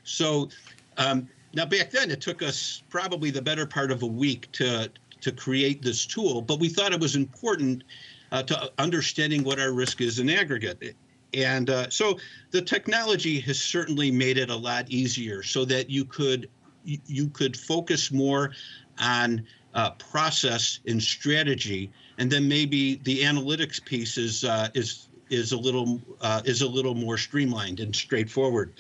So 0.02 0.48
um, 0.96 1.28
now 1.54 1.66
back 1.66 1.90
then, 1.90 2.10
it 2.10 2.20
took 2.20 2.42
us 2.42 2.82
probably 2.90 3.30
the 3.30 3.40
better 3.40 3.66
part 3.66 3.92
of 3.92 4.02
a 4.02 4.06
week 4.06 4.50
to 4.52 4.90
to 5.20 5.32
create 5.32 5.80
this 5.80 6.04
tool, 6.04 6.42
but 6.42 6.60
we 6.60 6.68
thought 6.68 6.92
it 6.92 7.00
was 7.00 7.16
important 7.16 7.82
uh, 8.30 8.42
to 8.42 8.70
understanding 8.76 9.42
what 9.42 9.58
our 9.58 9.72
risk 9.72 10.02
is 10.02 10.18
in 10.18 10.28
aggregate. 10.28 10.94
And 11.32 11.70
uh, 11.70 11.88
so 11.88 12.18
the 12.50 12.60
technology 12.60 13.40
has 13.40 13.58
certainly 13.58 14.10
made 14.10 14.36
it 14.36 14.50
a 14.50 14.56
lot 14.56 14.90
easier 14.90 15.42
so 15.42 15.64
that 15.64 15.88
you 15.88 16.04
could 16.04 16.50
you 16.84 17.28
could 17.30 17.56
focus 17.56 18.12
more 18.12 18.52
on 18.98 19.46
uh, 19.74 19.90
process 19.92 20.80
and 20.86 21.02
strategy, 21.02 21.90
and 22.18 22.30
then 22.30 22.48
maybe 22.48 22.96
the 23.04 23.22
analytics 23.22 23.84
piece 23.84 24.16
is 24.18 24.44
uh, 24.44 24.68
is 24.74 25.08
is 25.30 25.52
a 25.52 25.56
little 25.56 26.00
uh, 26.20 26.42
is 26.44 26.62
a 26.62 26.68
little 26.68 26.94
more 26.94 27.18
streamlined 27.18 27.80
and 27.80 27.94
straightforward. 27.94 28.72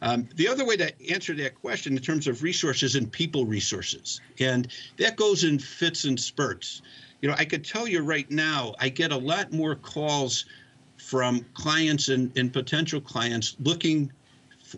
Um, 0.00 0.28
the 0.34 0.48
other 0.48 0.66
way 0.66 0.76
to 0.78 1.12
answer 1.12 1.32
that 1.36 1.54
question 1.54 1.96
in 1.96 2.02
terms 2.02 2.26
of 2.26 2.42
resources 2.42 2.96
and 2.96 3.10
people 3.10 3.46
resources, 3.46 4.20
and 4.40 4.66
that 4.98 5.16
goes 5.16 5.44
in 5.44 5.58
fits 5.58 6.04
and 6.04 6.18
spurts. 6.18 6.82
You 7.20 7.28
know, 7.28 7.36
I 7.38 7.44
could 7.44 7.64
tell 7.64 7.86
you 7.86 8.00
right 8.00 8.28
now, 8.28 8.74
I 8.80 8.88
get 8.88 9.12
a 9.12 9.16
lot 9.16 9.52
more 9.52 9.76
calls 9.76 10.44
from 10.96 11.44
clients 11.54 12.08
and, 12.08 12.36
and 12.36 12.52
potential 12.52 13.00
clients 13.00 13.56
looking 13.60 14.12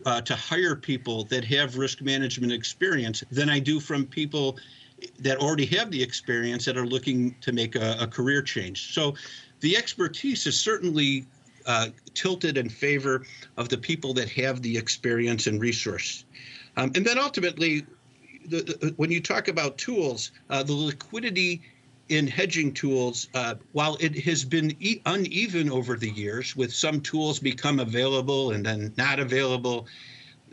uh, 0.06 0.20
to 0.22 0.34
hire 0.34 0.76
people 0.76 1.24
that 1.24 1.44
have 1.44 1.76
risk 1.76 2.02
management 2.02 2.52
experience 2.52 3.24
than 3.30 3.48
I 3.48 3.58
do 3.58 3.80
from 3.80 4.06
people 4.06 4.58
that 5.18 5.38
already 5.38 5.66
have 5.66 5.90
the 5.90 6.02
experience 6.02 6.64
that 6.64 6.76
are 6.76 6.86
looking 6.86 7.34
to 7.40 7.52
make 7.52 7.76
a, 7.76 7.96
a 8.00 8.06
career 8.06 8.42
change. 8.42 8.94
So 8.94 9.14
the 9.60 9.76
expertise 9.76 10.46
is 10.46 10.58
certainly 10.58 11.26
uh, 11.66 11.88
tilted 12.14 12.56
in 12.58 12.68
favor 12.68 13.24
of 13.56 13.68
the 13.68 13.78
people 13.78 14.12
that 14.14 14.28
have 14.30 14.62
the 14.62 14.76
experience 14.76 15.46
and 15.46 15.60
resource. 15.60 16.24
Um, 16.76 16.92
and 16.94 17.04
then 17.04 17.18
ultimately, 17.18 17.86
the, 18.46 18.62
the, 18.62 18.94
when 18.96 19.10
you 19.10 19.20
talk 19.20 19.48
about 19.48 19.78
tools, 19.78 20.32
uh, 20.50 20.62
the 20.62 20.74
liquidity 20.74 21.62
in 22.08 22.26
hedging 22.26 22.72
tools, 22.72 23.28
uh, 23.34 23.54
while 23.72 23.96
it 24.00 24.18
has 24.24 24.44
been 24.44 24.76
e- 24.80 25.00
uneven 25.06 25.70
over 25.70 25.96
the 25.96 26.10
years, 26.10 26.54
with 26.54 26.72
some 26.72 27.00
tools 27.00 27.38
become 27.38 27.80
available 27.80 28.52
and 28.52 28.64
then 28.66 28.92
not 28.96 29.18
available, 29.18 29.86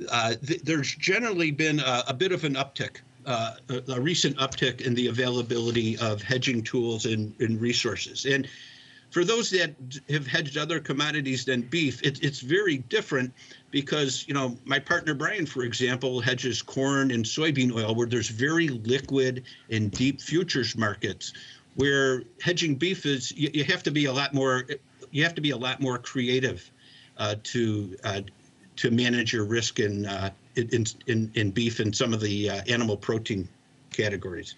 uh, 0.09 0.33
th- 0.45 0.61
there's 0.61 0.95
generally 0.95 1.51
been 1.51 1.79
a, 1.79 2.03
a, 2.07 2.13
bit 2.13 2.31
of 2.31 2.43
an 2.43 2.55
uptick, 2.55 2.97
uh, 3.25 3.55
a, 3.69 3.93
a, 3.93 3.99
recent 3.99 4.37
uptick 4.37 4.81
in 4.81 4.95
the 4.95 5.07
availability 5.07 5.97
of 5.97 6.21
hedging 6.21 6.63
tools 6.63 7.05
and, 7.05 7.33
and 7.39 7.59
resources. 7.59 8.25
And 8.25 8.47
for 9.11 9.25
those 9.25 9.49
that 9.49 9.75
have 10.09 10.25
hedged 10.25 10.57
other 10.57 10.79
commodities 10.79 11.43
than 11.43 11.61
beef, 11.61 12.01
it, 12.01 12.23
it's 12.23 12.39
very 12.39 12.77
different 12.77 13.33
because 13.69 14.25
you 14.27 14.33
know 14.33 14.57
my 14.65 14.79
partner 14.79 15.13
Brian, 15.13 15.45
for 15.45 15.63
example, 15.63 16.21
hedges 16.21 16.61
corn 16.61 17.11
and 17.11 17.23
soybean 17.23 17.75
oil, 17.75 17.93
where 17.93 18.07
there's 18.07 18.29
very 18.29 18.69
liquid 18.69 19.43
and 19.69 19.91
deep 19.91 20.21
futures 20.21 20.75
markets. 20.77 21.33
Where 21.75 22.23
hedging 22.41 22.75
beef 22.75 23.05
is, 23.05 23.31
you, 23.31 23.49
you 23.53 23.63
have 23.65 23.83
to 23.83 23.91
be 23.91 24.05
a 24.05 24.13
lot 24.13 24.33
more, 24.33 24.65
you 25.11 25.23
have 25.23 25.35
to 25.35 25.41
be 25.41 25.51
a 25.51 25.57
lot 25.57 25.81
more 25.81 25.97
creative 25.97 26.69
uh, 27.17 27.35
to 27.43 27.97
uh, 28.05 28.21
to 28.77 28.91
manage 28.91 29.33
your 29.33 29.43
risk 29.43 29.79
in, 29.79 30.05
uh, 30.05 30.31
in 30.55 30.85
in 31.07 31.31
in 31.35 31.51
beef 31.51 31.81
and 31.81 31.93
some 31.93 32.13
of 32.13 32.21
the 32.21 32.49
uh, 32.49 32.61
animal 32.69 32.95
protein 32.95 33.47
categories. 33.91 34.55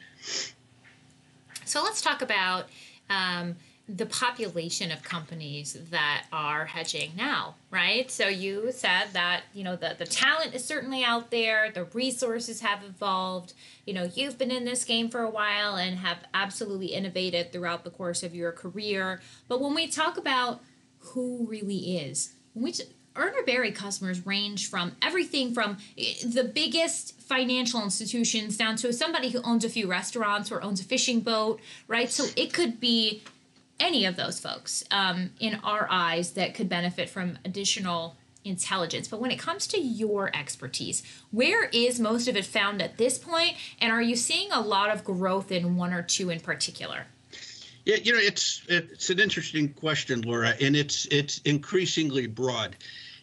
So 1.66 1.82
let's 1.82 2.02
talk 2.02 2.22
about. 2.22 2.70
Um, 3.10 3.56
the 3.88 4.06
population 4.06 4.92
of 4.92 5.04
companies 5.04 5.78
that 5.92 6.26
are 6.32 6.66
hedging 6.66 7.12
now, 7.18 7.56
right? 7.70 8.10
So 8.10 8.28
you 8.28 8.72
said 8.72 9.08
that, 9.12 9.42
you 9.54 9.66
know, 9.66 9.76
the, 9.76 9.96
the 9.98 10.06
talent 10.06 10.56
is 10.56 10.64
certainly 10.64 11.04
out 11.04 11.32
there, 11.32 11.70
the 11.70 11.84
resources 11.86 12.62
have 12.62 12.82
evolved. 12.84 13.54
You 13.86 13.94
know, 13.94 14.10
you've 14.16 14.38
been 14.38 14.52
in 14.52 14.64
this 14.64 14.86
game 14.86 15.10
for 15.10 15.20
a 15.20 15.30
while 15.30 15.76
and 15.76 15.98
have 15.98 16.20
absolutely 16.34 16.88
innovated 16.88 17.52
throughout 17.52 17.84
the 17.84 17.90
course 17.90 18.24
of 18.24 18.34
your 18.34 18.54
career. 18.54 19.20
But 19.50 19.60
when 19.60 19.76
we 19.76 19.88
talk 19.88 20.18
about 20.18 20.62
who 21.00 21.46
really 21.50 21.98
is, 21.98 22.36
which 22.54 22.80
Urner 23.16 23.46
Barry 23.46 23.72
customers 23.72 24.26
range 24.26 24.70
from 24.70 24.94
everything 25.02 25.54
from 25.54 25.78
eh, 25.98 26.14
the 26.26 26.44
biggest 26.44 27.20
financial 27.20 27.84
institutions 27.84 28.58
down 28.58 28.76
to 28.78 28.92
somebody 28.94 29.30
who 29.30 29.42
owns 29.44 29.66
a 29.66 29.70
few 29.70 29.88
restaurants 29.88 30.52
or 30.52 30.64
owns 30.64 30.80
a 30.80 30.84
fishing 30.84 31.20
boat, 31.20 31.60
right? 31.88 32.10
So 32.10 32.26
it 32.36 32.54
could 32.54 32.80
be 32.80 33.24
any 33.84 34.06
of 34.06 34.16
those 34.16 34.40
folks 34.40 34.84
um, 34.92 35.32
in 35.40 35.56
our 35.64 35.88
eyes 35.92 36.32
that 36.32 36.56
could 36.56 36.70
benefit 36.70 37.10
from 37.10 37.38
additional 37.44 38.16
intelligence. 38.46 39.08
But 39.08 39.20
when 39.20 39.32
it 39.32 39.40
comes 39.40 39.68
to 39.68 39.80
your 39.80 40.32
expertise, 40.36 41.04
where 41.32 41.66
is 41.66 42.00
most 42.00 42.28
of 42.28 42.36
it 42.36 42.46
found 42.46 42.82
at 42.82 42.98
this 42.98 43.18
point? 43.18 43.56
And 43.80 43.92
are 43.92 44.02
you 44.02 44.16
seeing 44.16 44.52
a 44.52 44.62
lot 44.62 44.90
of 44.90 45.04
growth 45.04 45.52
in 45.52 45.76
one 45.76 45.94
or 45.94 46.02
two 46.02 46.30
in 46.30 46.40
particular? 46.40 47.06
Yeah, 47.86 47.98
you 47.98 48.14
know, 48.14 48.20
it's 48.20 48.64
it's 48.70 49.10
an 49.10 49.20
interesting 49.20 49.74
question, 49.74 50.22
Laura, 50.22 50.54
and 50.62 50.74
it's 50.74 51.06
it's 51.12 51.40
increasingly 51.40 52.28
broad. 52.28 52.78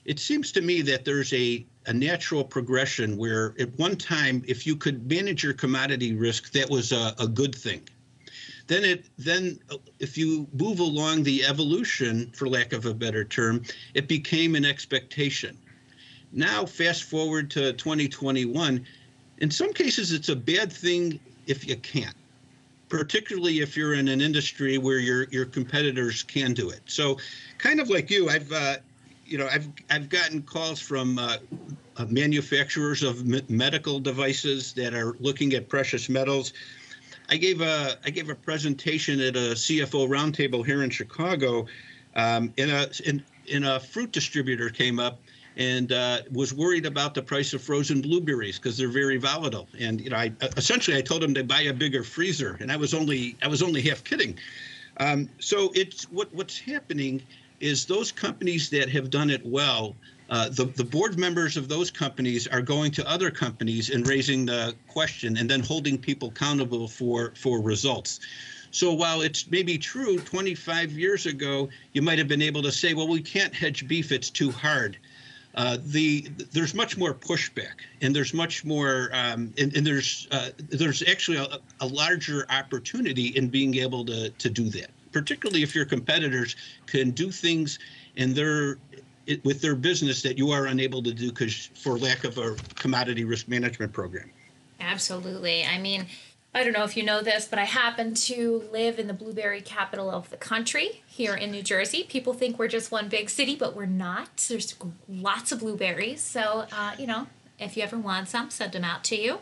It 0.05 0.19
seems 0.19 0.53
to 0.53 0.61
me 0.61 0.83
that 0.83 1.07
there's 1.07 1.33
a 1.33 1.67
a 1.87 1.95
natural 1.95 2.45
progression 2.45 3.17
where 3.17 3.55
at 3.59 3.71
one 3.79 3.97
time, 3.97 4.45
if 4.47 4.67
you 4.67 4.77
could 4.77 5.09
manage 5.09 5.43
your 5.43 5.55
commodity 5.55 6.15
risk, 6.15 6.53
that 6.53 6.69
was 6.69 6.93
a, 6.93 7.15
a 7.19 7.27
good 7.27 7.55
thing 7.55 7.81
then 8.71 8.85
it 8.85 9.05
then 9.19 9.59
if 9.99 10.17
you 10.17 10.47
move 10.53 10.79
along 10.79 11.25
the 11.25 11.45
evolution 11.45 12.31
for 12.33 12.49
lack 12.49 12.73
of 12.73 12.87
a 12.87 12.95
better 12.95 13.25
term 13.25 13.63
it 13.95 14.07
became 14.07 14.55
an 14.55 14.65
expectation. 14.65 15.59
Now 16.31 16.65
fast 16.65 17.03
forward 17.03 17.51
to 17.51 17.73
2021 17.73 18.87
in 19.39 19.51
some 19.51 19.73
cases 19.73 20.13
it's 20.13 20.29
a 20.29 20.37
bad 20.37 20.73
thing 20.73 21.19
if 21.49 21.67
you 21.67 21.77
can't 21.79 22.15
particularly 22.89 23.59
if 23.59 23.77
you're 23.77 23.95
in 23.95 24.07
an 24.07 24.21
industry 24.21 24.79
where 24.79 25.01
your 25.01 25.25
your 25.33 25.47
competitors 25.47 26.23
can 26.23 26.55
do 26.55 26.71
it. 26.71 26.83
So 26.87 27.19
kind 27.59 27.81
of 27.81 27.91
like 27.91 28.09
you 28.09 28.29
i've 28.29 28.53
uh, 28.53 28.77
you 29.27 29.37
know 29.37 29.49
i've 29.51 29.69
i've 29.91 30.09
gotten 30.09 30.43
calls 30.43 30.79
from 30.79 31.19
uh, 31.19 31.39
uh 31.97 32.07
manufacturers 32.09 33.03
of 33.03 33.27
medical 33.51 33.99
devices 33.99 34.73
that 34.75 34.95
are 34.95 35.17
looking 35.19 35.55
at 35.55 35.69
precious 35.69 36.09
metals 36.09 36.53
I 37.31 37.37
gave 37.37 37.61
a 37.61 37.97
I 38.05 38.11
gave 38.11 38.29
a 38.29 38.35
presentation 38.35 39.21
at 39.21 39.37
a 39.37 39.55
CFO 39.55 40.09
roundtable 40.09 40.67
here 40.67 40.83
in 40.83 40.91
Chicago, 40.91 41.67
um, 42.17 42.53
and 42.59 42.71
a 42.71 42.91
in, 43.47 43.65
a 43.65 43.79
fruit 43.79 44.11
distributor 44.13 44.69
came 44.69 44.99
up 44.99 45.21
and 45.57 45.93
uh, 45.93 46.23
was 46.33 46.53
worried 46.53 46.87
about 46.87 47.15
the 47.15 47.23
price 47.23 47.53
of 47.53 47.63
frozen 47.63 48.01
blueberries 48.01 48.59
because 48.59 48.77
they're 48.77 48.89
very 48.89 49.17
volatile. 49.17 49.69
And 49.79 50.01
you 50.01 50.11
know, 50.11 50.17
I 50.17 50.33
essentially 50.57 50.97
I 50.97 51.03
told 51.03 51.23
him 51.23 51.35
to 51.35 51.45
buy 51.45 51.63
a 51.63 51.73
bigger 51.73 52.03
freezer, 52.03 52.57
and 52.61 52.71
I 52.73 52.77
was 52.77 52.95
only 52.95 53.37
I 53.43 53.49
was 53.49 53.63
only 53.63 53.81
half 53.83 54.03
kidding. 54.03 54.37
Um, 54.97 55.29
so 55.39 55.71
it's 55.75 56.11
what 56.11 56.35
what's 56.35 56.59
happening 56.59 57.23
is 57.61 57.87
those 57.87 58.11
companies 58.11 58.71
that 58.71 58.89
have 58.89 59.11
done 59.11 59.31
it 59.31 59.45
well 59.47 59.95
uh, 60.31 60.49
the, 60.49 60.65
the 60.65 60.85
board 60.85 61.19
members 61.19 61.57
of 61.57 61.69
those 61.69 61.91
companies 61.91 62.47
are 62.47 62.63
going 62.63 62.93
to 62.93 63.09
other 63.11 63.31
companies 63.31 63.91
and 63.91 64.07
raising 64.07 64.47
the 64.47 64.75
question 64.87 65.37
and 65.37 65.51
then 65.51 65.61
holding 65.61 65.99
people 65.99 66.29
accountable 66.29 66.87
for, 66.87 67.33
for 67.35 67.61
results. 67.61 68.21
So 68.71 68.95
while 68.95 69.23
it's 69.23 69.51
maybe 69.51 69.77
true 69.77 70.19
25 70.19 70.93
years 70.93 71.27
ago, 71.27 71.69
you 71.93 72.03
might 72.03 72.19
have 72.19 72.29
been 72.29 72.43
able 72.43 72.63
to 72.63 72.71
say, 72.71 72.95
well, 72.95 73.09
we 73.09 73.21
can't 73.21 73.53
hedge 73.53 73.89
beef, 73.89 74.13
it's 74.13 74.31
too 74.31 74.53
hard. 74.53 74.97
Uh, 75.57 75.79
the 75.87 76.29
there's 76.53 76.75
much 76.75 76.97
more 76.97 77.13
pushback, 77.13 77.81
and 78.03 78.15
there's 78.15 78.33
much 78.33 78.65
more, 78.65 79.11
um, 79.13 79.53
and, 79.59 79.77
and, 79.77 79.85
there's 79.85 80.29
uh, 80.31 80.51
there's 80.57 81.03
actually 81.09 81.39
a, 81.39 81.59
a, 81.81 81.87
larger 81.89 82.47
opportunity 82.51 83.27
in 83.37 83.49
being 83.49 83.75
able 83.75 84.05
to 84.05 84.31
to 84.31 84.49
do 84.49 84.69
that. 84.69 84.91
Particularly 85.11 85.65
if 85.65 85.75
your 85.75 85.85
competitors 85.85 86.55
can 86.87 87.11
do 87.11 87.33
things 87.33 87.81
in 88.15 88.33
their 88.33 88.79
it, 89.31 89.45
with 89.45 89.61
their 89.61 89.75
business 89.75 90.23
that 90.23 90.37
you 90.37 90.51
are 90.51 90.67
unable 90.67 91.03
to 91.03 91.13
do 91.13 91.31
because 91.31 91.71
for 91.75 91.99
lack 91.99 92.25
of 92.25 92.37
a 92.39 92.57
commodity 92.75 93.25
risk 93.25 93.49
management 93.49 93.93
program. 93.93 94.31
Absolutely. 94.81 95.65
I 95.65 95.79
mean, 95.79 96.07
I 96.53 96.65
don't 96.65 96.73
know 96.73 96.83
if 96.83 96.97
you 96.97 97.05
know 97.05 97.23
this, 97.23 97.47
but 97.47 97.59
I 97.59 97.65
happen 97.65 98.15
to 98.15 98.65
live 98.73 98.99
in 98.99 99.07
the 99.07 99.13
blueberry 99.13 99.61
capital 99.61 100.11
of 100.11 100.31
the 100.31 100.37
country 100.37 101.03
here 101.07 101.35
in 101.35 101.53
New 101.53 101.63
Jersey. 101.63 102.05
People 102.09 102.35
think 102.35 102.59
we're 102.59 102.69
just 102.69 102.91
one 102.91 103.09
big 103.09 103.31
city, 103.31 103.55
but 103.55 103.77
we're 103.77 103.87
not. 103.87 104.45
There's 104.49 104.75
lots 105.09 105.53
of 105.53 105.61
blueberries. 105.61 106.21
So, 106.21 106.67
uh, 106.73 106.95
you 106.99 107.07
know, 107.07 107.29
if 107.59 107.77
you 107.77 107.85
ever 107.85 107.97
want 107.97 108.29
some, 108.29 108.51
send 108.51 108.73
them 108.73 108.85
out 108.85 109.05
to 109.05 109.17
you. 109.17 109.39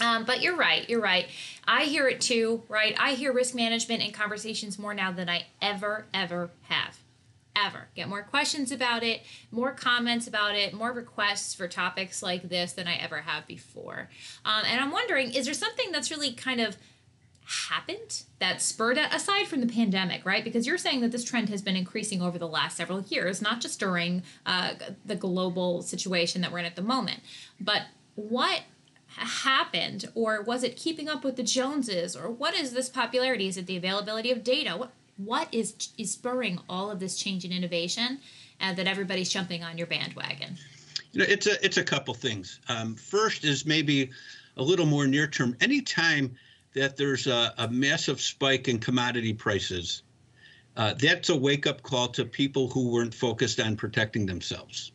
Um, 0.00 0.24
but 0.24 0.42
you're 0.42 0.56
right. 0.56 0.88
You're 0.90 1.00
right. 1.00 1.26
I 1.66 1.84
hear 1.84 2.08
it 2.08 2.20
too, 2.20 2.64
right? 2.68 2.94
I 2.98 3.12
hear 3.12 3.32
risk 3.32 3.54
management 3.54 4.02
in 4.02 4.12
conversations 4.12 4.78
more 4.78 4.92
now 4.92 5.12
than 5.12 5.28
I 5.28 5.46
ever, 5.62 6.04
ever 6.12 6.50
have 6.62 6.98
get 7.96 8.08
more 8.08 8.22
questions 8.22 8.70
about 8.70 9.02
it, 9.02 9.22
more 9.50 9.72
comments 9.72 10.26
about 10.26 10.54
it, 10.54 10.72
more 10.72 10.92
requests 10.92 11.54
for 11.54 11.66
topics 11.66 12.22
like 12.22 12.48
this 12.48 12.72
than 12.72 12.86
I 12.86 12.96
ever 12.96 13.22
have 13.22 13.46
before. 13.46 14.08
Um, 14.44 14.62
and 14.66 14.80
I'm 14.80 14.90
wondering, 14.90 15.32
is 15.32 15.46
there 15.46 15.54
something 15.54 15.90
that's 15.90 16.10
really 16.10 16.32
kind 16.32 16.60
of 16.60 16.76
happened 17.46 18.24
that 18.40 18.60
spurred 18.60 18.98
it 18.98 19.12
aside 19.14 19.46
from 19.46 19.60
the 19.60 19.72
pandemic, 19.72 20.24
right? 20.24 20.42
Because 20.42 20.66
you're 20.66 20.78
saying 20.78 21.00
that 21.00 21.12
this 21.12 21.24
trend 21.24 21.48
has 21.48 21.62
been 21.62 21.76
increasing 21.76 22.20
over 22.20 22.38
the 22.38 22.48
last 22.48 22.76
several 22.76 23.02
years, 23.02 23.40
not 23.40 23.60
just 23.60 23.78
during 23.78 24.22
uh, 24.44 24.74
the 25.04 25.14
global 25.14 25.82
situation 25.82 26.40
that 26.40 26.50
we're 26.50 26.58
in 26.58 26.64
at 26.64 26.76
the 26.76 26.82
moment, 26.82 27.20
but 27.60 27.82
what 28.16 28.62
happened 29.08 30.06
or 30.14 30.42
was 30.42 30.62
it 30.62 30.76
keeping 30.76 31.08
up 31.08 31.24
with 31.24 31.36
the 31.36 31.42
joneses 31.42 32.14
or 32.16 32.28
what 32.28 32.54
is 32.54 32.72
this 32.72 32.88
popularity 32.88 33.46
is 33.46 33.56
it 33.56 33.66
the 33.66 33.76
availability 33.76 34.30
of 34.30 34.44
data 34.44 34.76
what 34.76 34.90
what 35.16 35.48
is 35.52 35.74
is 35.98 36.12
spurring 36.12 36.58
all 36.68 36.90
of 36.90 37.00
this 37.00 37.16
change 37.16 37.44
and 37.44 37.52
innovation 37.52 38.18
uh, 38.60 38.72
that 38.74 38.86
everybody's 38.86 39.30
jumping 39.30 39.64
on 39.64 39.78
your 39.78 39.86
bandwagon? 39.86 40.56
You 41.12 41.20
know, 41.20 41.26
it's 41.28 41.46
a 41.46 41.64
it's 41.64 41.76
a 41.76 41.84
couple 41.84 42.14
things. 42.14 42.60
Um, 42.68 42.94
first 42.94 43.44
is 43.44 43.64
maybe 43.64 44.10
a 44.56 44.62
little 44.62 44.86
more 44.86 45.06
near 45.06 45.26
term. 45.26 45.56
Anytime 45.60 46.36
that 46.74 46.96
there's 46.96 47.26
a, 47.26 47.54
a 47.58 47.68
massive 47.68 48.20
spike 48.20 48.68
in 48.68 48.78
commodity 48.78 49.32
prices, 49.32 50.02
uh, 50.76 50.94
that's 50.94 51.30
a 51.30 51.36
wake 51.36 51.66
up 51.66 51.82
call 51.82 52.08
to 52.08 52.24
people 52.24 52.68
who 52.68 52.90
weren't 52.90 53.14
focused 53.14 53.60
on 53.60 53.76
protecting 53.76 54.26
themselves. 54.26 54.92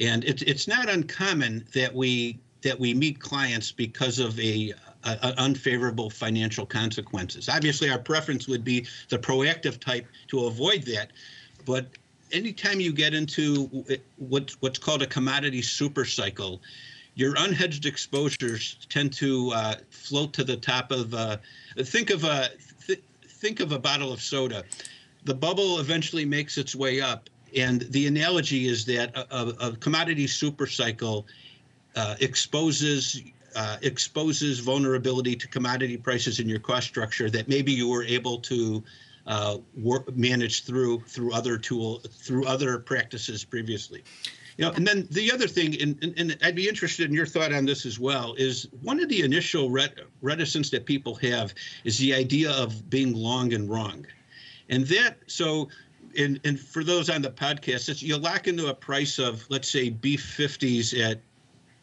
And 0.00 0.24
it's 0.24 0.42
it's 0.42 0.68
not 0.68 0.88
uncommon 0.88 1.66
that 1.74 1.92
we 1.94 2.38
that 2.62 2.78
we 2.78 2.94
meet 2.94 3.20
clients 3.20 3.72
because 3.72 4.18
of 4.18 4.38
a, 4.40 4.72
a, 5.04 5.10
a, 5.22 5.34
unfavorable 5.38 6.10
financial 6.10 6.66
consequences. 6.66 7.48
Obviously, 7.48 7.90
our 7.90 7.98
preference 7.98 8.48
would 8.48 8.64
be 8.64 8.86
the 9.08 9.18
proactive 9.18 9.78
type 9.80 10.06
to 10.28 10.46
avoid 10.46 10.82
that, 10.82 11.12
but 11.64 11.86
anytime 12.32 12.80
you 12.80 12.92
get 12.92 13.14
into 13.14 13.84
what's 14.18 14.60
what's 14.60 14.78
called 14.78 15.02
a 15.02 15.06
commodity 15.06 15.62
super 15.62 16.04
cycle, 16.04 16.60
your 17.14 17.34
unhedged 17.36 17.86
exposures 17.86 18.86
tend 18.88 19.12
to 19.14 19.52
uh, 19.54 19.74
float 19.90 20.32
to 20.34 20.44
the 20.44 20.56
top 20.56 20.90
of. 20.90 21.14
Uh, 21.14 21.36
think 21.78 22.10
of 22.10 22.24
a 22.24 22.50
th- 22.86 23.02
think 23.26 23.60
of 23.60 23.72
a 23.72 23.78
bottle 23.78 24.12
of 24.12 24.20
soda. 24.20 24.64
The 25.24 25.34
bubble 25.34 25.78
eventually 25.78 26.24
makes 26.24 26.58
its 26.58 26.74
way 26.74 27.00
up, 27.00 27.30
and 27.56 27.82
the 27.82 28.06
analogy 28.06 28.66
is 28.66 28.84
that 28.86 29.16
a, 29.16 29.36
a, 29.36 29.68
a 29.70 29.76
commodity 29.76 30.26
super 30.26 30.66
cycle 30.66 31.26
uh, 31.96 32.16
exposes 32.20 33.22
uh, 33.54 33.76
exposes 33.82 34.58
vulnerability 34.58 35.36
to 35.36 35.48
commodity 35.48 35.96
prices 35.96 36.40
in 36.40 36.48
your 36.48 36.58
cost 36.58 36.86
structure 36.86 37.30
that 37.30 37.48
maybe 37.48 37.72
you 37.72 37.88
were 37.88 38.04
able 38.04 38.38
to 38.38 38.82
uh, 39.26 39.58
work, 39.76 40.14
manage 40.16 40.64
through 40.64 41.00
through 41.00 41.32
other 41.32 41.56
tool 41.56 42.00
through 42.10 42.46
other 42.46 42.78
practices 42.78 43.44
previously. 43.44 44.04
You 44.56 44.66
know, 44.66 44.70
and 44.72 44.86
then 44.86 45.08
the 45.10 45.32
other 45.32 45.48
thing, 45.48 45.80
and, 45.80 45.98
and, 46.02 46.14
and, 46.16 46.38
I'd 46.42 46.54
be 46.54 46.68
interested 46.68 47.08
in 47.08 47.14
your 47.14 47.26
thought 47.26 47.52
on 47.52 47.64
this 47.64 47.84
as 47.84 47.98
well, 47.98 48.34
is 48.34 48.68
one 48.82 49.00
of 49.00 49.08
the 49.08 49.22
initial 49.22 49.68
ret- 49.68 49.98
reticence 50.22 50.70
that 50.70 50.86
people 50.86 51.16
have 51.16 51.54
is 51.82 51.98
the 51.98 52.14
idea 52.14 52.52
of 52.52 52.88
being 52.88 53.14
long 53.14 53.52
and 53.52 53.68
wrong. 53.68 54.06
And 54.68 54.86
that, 54.86 55.16
so, 55.26 55.68
and, 56.16 56.38
and 56.44 56.58
for 56.60 56.84
those 56.84 57.10
on 57.10 57.20
the 57.20 57.30
podcast, 57.30 57.88
it's, 57.88 58.00
you 58.00 58.16
lock 58.16 58.46
into 58.46 58.68
a 58.68 58.74
price 58.74 59.18
of, 59.18 59.44
let's 59.50 59.68
say, 59.68 59.90
B50s 59.90 61.02
at 61.04 61.20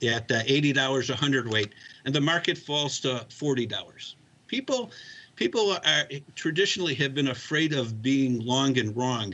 at 0.03 0.31
uh, 0.31 0.41
$80 0.43 1.09
a 1.09 1.15
hundredweight, 1.15 1.73
and 2.05 2.13
the 2.13 2.21
market 2.21 2.57
falls 2.57 2.99
to 3.01 3.25
$40. 3.29 4.15
People, 4.47 4.91
people 5.35 5.71
are 5.85 6.03
traditionally 6.35 6.95
have 6.95 7.13
been 7.13 7.29
afraid 7.29 7.73
of 7.73 8.01
being 8.01 8.39
long 8.39 8.77
and 8.77 8.95
wrong. 8.95 9.33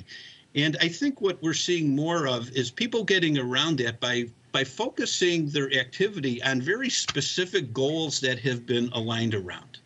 And 0.55 0.77
I 0.81 0.87
think 0.87 1.21
what 1.21 1.41
we're 1.41 1.53
seeing 1.53 1.95
more 1.95 2.27
of 2.27 2.49
is 2.51 2.71
people 2.71 3.03
getting 3.03 3.37
around 3.37 3.79
that 3.79 3.99
by 3.99 4.25
by 4.53 4.63
focusing 4.63 5.49
their 5.49 5.71
activity 5.73 6.41
on 6.41 6.61
very 6.61 6.89
specific 6.89 7.71
goals 7.73 8.19
that 8.21 8.39
have 8.39 8.65
been 8.65 8.89
aligned 8.93 9.35
around. 9.35 9.77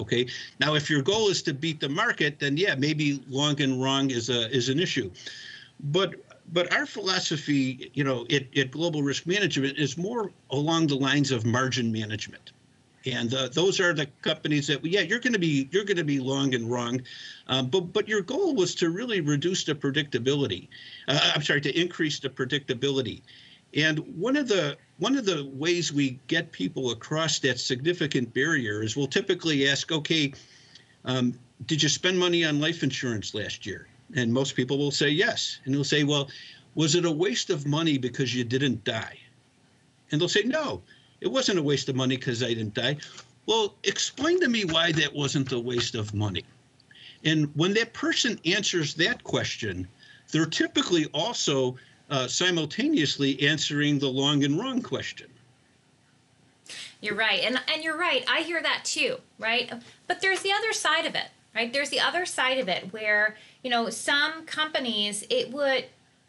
Okay. 0.00 0.26
Now, 0.58 0.74
if 0.74 0.88
your 0.90 1.02
goal 1.02 1.28
is 1.28 1.42
to 1.42 1.54
beat 1.54 1.78
the 1.78 1.88
market, 1.88 2.40
then 2.40 2.56
yeah, 2.56 2.74
maybe 2.74 3.22
long 3.28 3.60
and 3.60 3.80
wrong 3.80 4.10
is 4.10 4.28
a 4.28 4.50
is 4.50 4.68
an 4.68 4.80
issue. 4.80 5.10
But 5.80 6.16
but 6.52 6.72
our 6.72 6.86
philosophy, 6.86 7.90
you 7.94 8.04
know, 8.04 8.26
at, 8.30 8.56
at 8.56 8.70
Global 8.70 9.02
Risk 9.02 9.26
Management 9.26 9.78
is 9.78 9.98
more 9.98 10.32
along 10.50 10.86
the 10.86 10.96
lines 10.96 11.30
of 11.30 11.44
margin 11.44 11.92
management. 11.92 12.52
And 13.06 13.32
uh, 13.32 13.48
those 13.48 13.80
are 13.80 13.94
the 13.94 14.06
companies 14.22 14.66
that 14.66 14.84
yeah 14.84 15.00
you're 15.00 15.20
going 15.20 15.32
to 15.32 15.38
be 15.38 15.68
you're 15.70 15.84
going 15.84 15.98
to 15.98 16.04
be 16.04 16.18
long 16.18 16.54
and 16.54 16.70
wrong 16.70 17.00
um, 17.46 17.68
but 17.68 17.92
but 17.92 18.08
your 18.08 18.22
goal 18.22 18.54
was 18.54 18.74
to 18.76 18.90
really 18.90 19.20
reduce 19.20 19.64
the 19.64 19.74
predictability 19.74 20.66
uh, 21.06 21.32
i'm 21.34 21.42
sorry 21.42 21.60
to 21.60 21.80
increase 21.80 22.18
the 22.18 22.28
predictability. 22.28 23.22
And 23.74 23.98
one 24.18 24.36
of 24.36 24.48
the 24.48 24.76
one 24.98 25.16
of 25.16 25.24
the 25.24 25.48
ways 25.54 25.92
we 25.92 26.18
get 26.26 26.50
people 26.50 26.90
across 26.90 27.38
that 27.40 27.60
significant 27.60 28.34
barrier 28.34 28.82
is 28.82 28.96
we'll 28.96 29.06
typically 29.06 29.68
ask 29.68 29.92
okay 29.92 30.32
um, 31.04 31.38
did 31.66 31.82
you 31.82 31.88
spend 31.88 32.18
money 32.18 32.44
on 32.44 32.60
life 32.60 32.82
insurance 32.82 33.32
last 33.32 33.64
year 33.64 33.86
and 34.16 34.32
most 34.32 34.54
people 34.54 34.78
will 34.78 34.90
say 34.90 35.08
yes 35.08 35.60
and 35.64 35.74
they'll 35.74 35.84
say 35.84 36.04
well 36.04 36.28
was 36.74 36.94
it 36.94 37.04
a 37.04 37.10
waste 37.10 37.50
of 37.50 37.66
money 37.66 37.98
because 37.98 38.34
you 38.34 38.44
didn't 38.44 38.82
die 38.84 39.18
and 40.10 40.20
they'll 40.20 40.28
say 40.28 40.42
no 40.44 40.82
it 41.20 41.28
wasn't 41.28 41.58
a 41.58 41.62
waste 41.62 41.88
of 41.88 41.96
money 41.96 42.16
because 42.16 42.42
I 42.42 42.48
didn't 42.48 42.74
die. 42.74 42.96
Well, 43.46 43.74
explain 43.84 44.40
to 44.40 44.48
me 44.48 44.64
why 44.64 44.92
that 44.92 45.14
wasn't 45.14 45.52
a 45.52 45.58
waste 45.58 45.94
of 45.94 46.14
money. 46.14 46.44
And 47.24 47.50
when 47.56 47.74
that 47.74 47.92
person 47.92 48.38
answers 48.44 48.94
that 48.94 49.24
question, 49.24 49.88
they're 50.30 50.46
typically 50.46 51.06
also 51.06 51.76
uh, 52.10 52.28
simultaneously 52.28 53.40
answering 53.42 53.98
the 53.98 54.08
long 54.08 54.44
and 54.44 54.58
wrong 54.58 54.82
question. 54.82 55.28
You're 57.00 57.16
right. 57.16 57.42
And 57.44 57.60
and 57.72 57.82
you're 57.82 57.96
right. 57.96 58.24
I 58.28 58.40
hear 58.40 58.62
that 58.62 58.84
too, 58.84 59.18
right? 59.38 59.72
But 60.06 60.20
there's 60.20 60.42
the 60.42 60.52
other 60.52 60.72
side 60.72 61.06
of 61.06 61.14
it, 61.14 61.28
right? 61.54 61.72
There's 61.72 61.90
the 61.90 62.00
other 62.00 62.26
side 62.26 62.58
of 62.58 62.68
it 62.68 62.92
where, 62.92 63.36
you 63.68 63.74
know, 63.74 63.90
some 63.90 64.46
companies 64.46 65.26
it 65.28 65.52
would 65.52 65.84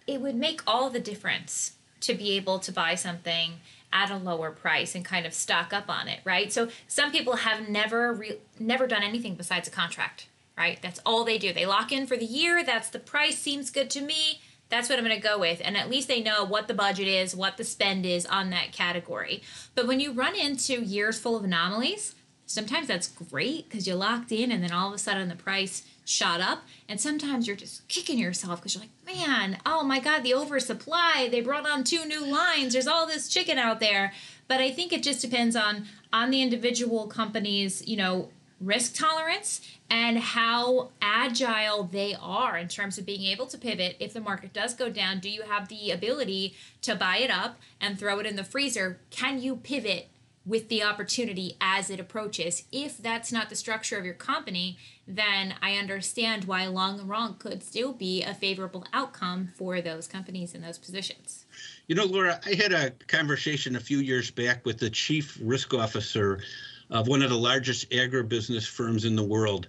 it 0.05 0.19
would 0.19 0.35
make 0.35 0.61
all 0.67 0.89
the 0.89 0.99
difference 0.99 1.71
to 2.01 2.13
be 2.13 2.35
able 2.35 2.59
to 2.59 2.69
buy 2.69 2.95
something 2.95 3.61
at 3.93 4.11
a 4.11 4.17
lower 4.17 4.51
price 4.51 4.93
and 4.93 5.05
kind 5.05 5.25
of 5.25 5.33
stock 5.33 5.71
up 5.71 5.87
on 5.87 6.09
it, 6.09 6.19
right? 6.25 6.51
So 6.51 6.67
some 6.89 7.13
people 7.13 7.37
have 7.37 7.69
never 7.69 8.11
re- 8.11 8.39
never 8.59 8.87
done 8.87 9.03
anything 9.03 9.35
besides 9.35 9.69
a 9.69 9.71
contract, 9.71 10.27
right? 10.57 10.81
That's 10.81 10.99
all 11.05 11.23
they 11.23 11.37
do. 11.37 11.53
They 11.53 11.65
lock 11.65 11.93
in 11.93 12.07
for 12.07 12.17
the 12.17 12.25
year. 12.25 12.61
That's 12.61 12.89
the 12.89 12.99
price. 12.99 13.37
Seems 13.37 13.71
good 13.71 13.89
to 13.91 14.01
me. 14.01 14.41
That's 14.67 14.89
what 14.89 14.99
I'm 14.99 15.05
going 15.05 15.15
to 15.15 15.25
go 15.25 15.39
with. 15.39 15.61
And 15.63 15.77
at 15.77 15.89
least 15.89 16.09
they 16.09 16.21
know 16.21 16.43
what 16.43 16.67
the 16.67 16.73
budget 16.73 17.07
is, 17.07 17.37
what 17.37 17.55
the 17.55 17.63
spend 17.63 18.05
is 18.05 18.25
on 18.25 18.49
that 18.49 18.73
category. 18.73 19.43
But 19.75 19.87
when 19.87 20.01
you 20.01 20.11
run 20.11 20.35
into 20.35 20.83
years 20.83 21.17
full 21.17 21.37
of 21.37 21.45
anomalies, 21.45 22.15
sometimes 22.49 22.87
that's 22.87 23.07
great 23.07 23.69
because 23.69 23.87
you 23.87 23.93
locked 23.93 24.31
in 24.31 24.51
and 24.51 24.63
then 24.63 24.71
all 24.71 24.87
of 24.87 24.95
a 24.95 24.97
sudden 24.97 25.29
the 25.29 25.35
price 25.35 25.83
shot 26.03 26.41
up. 26.41 26.63
And 26.89 26.99
sometimes 26.99 27.45
you're 27.45 27.55
just 27.55 27.87
kicking 27.87 28.17
yourself 28.17 28.59
because 28.59 28.73
you're 28.73 28.81
like, 28.81 29.15
man, 29.15 29.59
oh 29.67 29.83
my 29.83 29.99
God, 29.99 30.23
the 30.23 30.33
oversupply. 30.33 31.29
They 31.29 31.41
brought 31.41 31.69
on 31.69 31.83
two 31.83 32.05
new 32.05 32.25
lines. 32.25 32.73
There's 32.73 32.87
all 32.87 33.05
this 33.05 33.29
chicken 33.29 33.59
out 33.59 33.79
there. 33.79 34.13
But 34.47 34.61
I 34.61 34.71
think 34.71 34.91
it 34.91 35.03
just 35.03 35.21
depends 35.21 35.55
on 35.55 35.85
on 36.11 36.31
the 36.31 36.41
individual 36.41 37.05
company's, 37.05 37.87
you 37.87 37.95
know, 37.95 38.29
risk 38.59 38.95
tolerance 38.95 39.61
and 39.91 40.17
how 40.17 40.89
agile 41.01 41.83
they 41.83 42.15
are 42.19 42.57
in 42.57 42.67
terms 42.67 42.97
of 42.97 43.05
being 43.05 43.23
able 43.23 43.45
to 43.45 43.59
pivot 43.59 43.95
if 43.99 44.11
the 44.11 44.19
market 44.19 44.51
does 44.51 44.73
go 44.73 44.89
down 44.89 45.19
do 45.19 45.29
you 45.29 45.43
have 45.43 45.69
the 45.69 45.91
ability 45.91 46.53
to 46.81 46.93
buy 46.93 47.19
it 47.19 47.31
up 47.31 47.57
and 47.79 47.97
throw 47.97 48.19
it 48.19 48.25
in 48.25 48.35
the 48.35 48.43
freezer 48.43 48.99
can 49.11 49.41
you 49.41 49.55
pivot 49.55 50.09
with 50.49 50.67
the 50.67 50.81
opportunity 50.81 51.55
as 51.61 51.91
it 51.91 51.99
approaches. 51.99 52.63
If 52.71 52.97
that's 52.97 53.31
not 53.31 53.49
the 53.49 53.55
structure 53.55 53.99
of 53.99 54.03
your 54.03 54.15
company, 54.15 54.79
then 55.07 55.53
I 55.61 55.75
understand 55.75 56.45
why 56.45 56.65
long 56.65 56.99
and 56.99 57.07
wrong 57.07 57.35
could 57.37 57.61
still 57.63 57.93
be 57.93 58.23
a 58.23 58.33
favorable 58.33 58.83
outcome 58.91 59.49
for 59.55 59.79
those 59.79 60.07
companies 60.07 60.55
in 60.55 60.61
those 60.61 60.79
positions. 60.79 61.45
You 61.87 61.93
know, 61.93 62.05
Laura, 62.05 62.39
I 62.45 62.55
had 62.55 62.73
a 62.73 62.89
conversation 63.07 63.75
a 63.75 63.79
few 63.79 63.99
years 63.99 64.31
back 64.31 64.65
with 64.65 64.79
the 64.79 64.89
chief 64.89 65.37
risk 65.39 65.75
officer 65.75 66.41
of 66.89 67.07
one 67.07 67.21
of 67.21 67.29
the 67.29 67.37
largest 67.37 67.91
agribusiness 67.91 68.67
firms 68.67 69.05
in 69.05 69.15
the 69.15 69.23
world. 69.23 69.67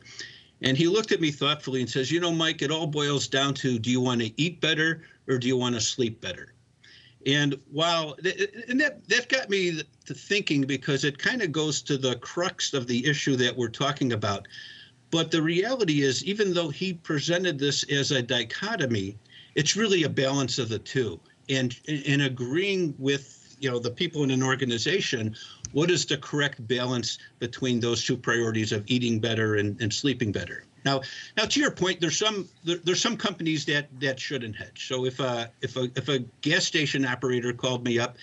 And 0.63 0.79
he 0.79 0.89
looked 0.89 1.13
at 1.13 1.21
me 1.21 1.31
thoughtfully 1.31 1.81
and 1.81 1.91
says, 1.91 2.11
You 2.11 2.21
know, 2.21 2.33
Mike, 2.33 2.63
it 2.63 2.71
all 2.71 2.87
boils 2.87 3.29
down 3.29 3.53
to 3.55 3.79
do 3.79 3.91
you 3.91 4.01
want 4.01 4.23
to 4.23 4.41
eat 4.41 4.63
better 4.63 5.03
or 5.29 5.37
do 5.37 5.47
you 5.47 5.59
want 5.59 5.75
to 5.75 5.81
sleep 5.81 6.23
better? 6.23 6.55
And 7.27 7.59
while 7.71 8.17
and 8.69 8.81
that 8.81 9.07
that 9.09 9.29
got 9.29 9.51
me 9.51 9.83
to 10.07 10.15
thinking 10.15 10.63
because 10.63 11.05
it 11.05 11.19
kind 11.19 11.43
of 11.43 11.53
goes 11.53 11.83
to 11.83 11.99
the 11.99 12.17
crux 12.17 12.73
of 12.73 12.87
the 12.87 13.07
issue 13.07 13.37
that 13.37 13.57
we're 13.57 13.69
talking 13.69 14.13
about. 14.13 14.49
But 15.11 15.31
the 15.31 15.43
reality 15.43 16.03
is, 16.03 16.25
even 16.25 16.55
though 16.55 16.71
he 16.71 16.95
presented 16.95 17.59
this 17.59 17.83
as 17.91 18.11
a 18.11 18.23
dichotomy, 18.23 19.19
it's 19.55 19.77
really 19.77 20.05
a 20.05 20.09
balance 20.09 20.59
of 20.59 20.69
the 20.69 20.79
two. 20.79 21.21
And 21.49 21.77
in 21.87 22.23
agreeing 22.23 22.95
with 22.99 23.57
you 23.59 23.71
know 23.71 23.79
the 23.79 23.91
people 23.91 24.23
in 24.23 24.31
an 24.31 24.43
organization, 24.43 25.37
what 25.73 25.91
is 25.91 26.07
the 26.07 26.17
correct 26.17 26.67
balance 26.67 27.19
between 27.39 27.81
those 27.81 28.05
two 28.05 28.17
priorities 28.17 28.73
of 28.73 28.85
eating 28.87 29.21
better 29.21 29.57
and, 29.57 29.81
and 29.83 29.93
sleeping 29.93 30.33
better? 30.33 30.65
Now, 30.85 31.03
now 31.37 31.45
to 31.45 31.61
your 31.61 31.71
point, 31.71 32.01
there's 32.01 32.19
some 32.19 32.49
there, 32.65 32.79
there's 32.79 33.01
some 33.01 33.17
companies 33.17 33.65
that 33.67 33.89
that 34.01 34.19
shouldn't 34.19 34.57
hedge. 34.57 34.87
So 34.89 35.05
if 35.05 35.21
a 35.21 35.51
if 35.61 35.77
a 35.77 35.91
if 35.97 36.09
a 36.09 36.21
gas 36.41 36.65
station 36.65 37.05
operator 37.05 37.53
called 37.53 37.85
me 37.85 37.99
up 37.99 38.17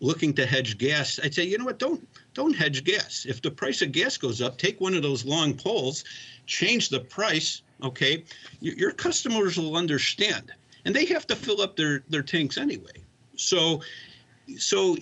looking 0.00 0.34
to 0.34 0.46
hedge 0.46 0.78
gas, 0.78 1.20
I'd 1.22 1.34
say, 1.34 1.44
you 1.44 1.58
know 1.58 1.64
what, 1.64 1.78
don't 1.78 2.06
don't 2.34 2.54
hedge 2.54 2.84
gas. 2.84 3.26
If 3.28 3.42
the 3.42 3.50
price 3.50 3.82
of 3.82 3.92
gas 3.92 4.16
goes 4.16 4.40
up, 4.40 4.58
take 4.58 4.80
one 4.80 4.94
of 4.94 5.02
those 5.02 5.24
long 5.24 5.54
poles, 5.54 6.04
change 6.46 6.88
the 6.88 7.00
price. 7.00 7.62
Okay, 7.82 8.24
your, 8.60 8.74
your 8.74 8.90
customers 8.90 9.56
will 9.56 9.76
understand, 9.76 10.52
and 10.84 10.94
they 10.94 11.04
have 11.06 11.26
to 11.28 11.36
fill 11.36 11.60
up 11.60 11.76
their 11.76 12.02
their 12.08 12.22
tanks 12.22 12.58
anyway. 12.58 13.04
So, 13.36 13.82
so 14.56 14.96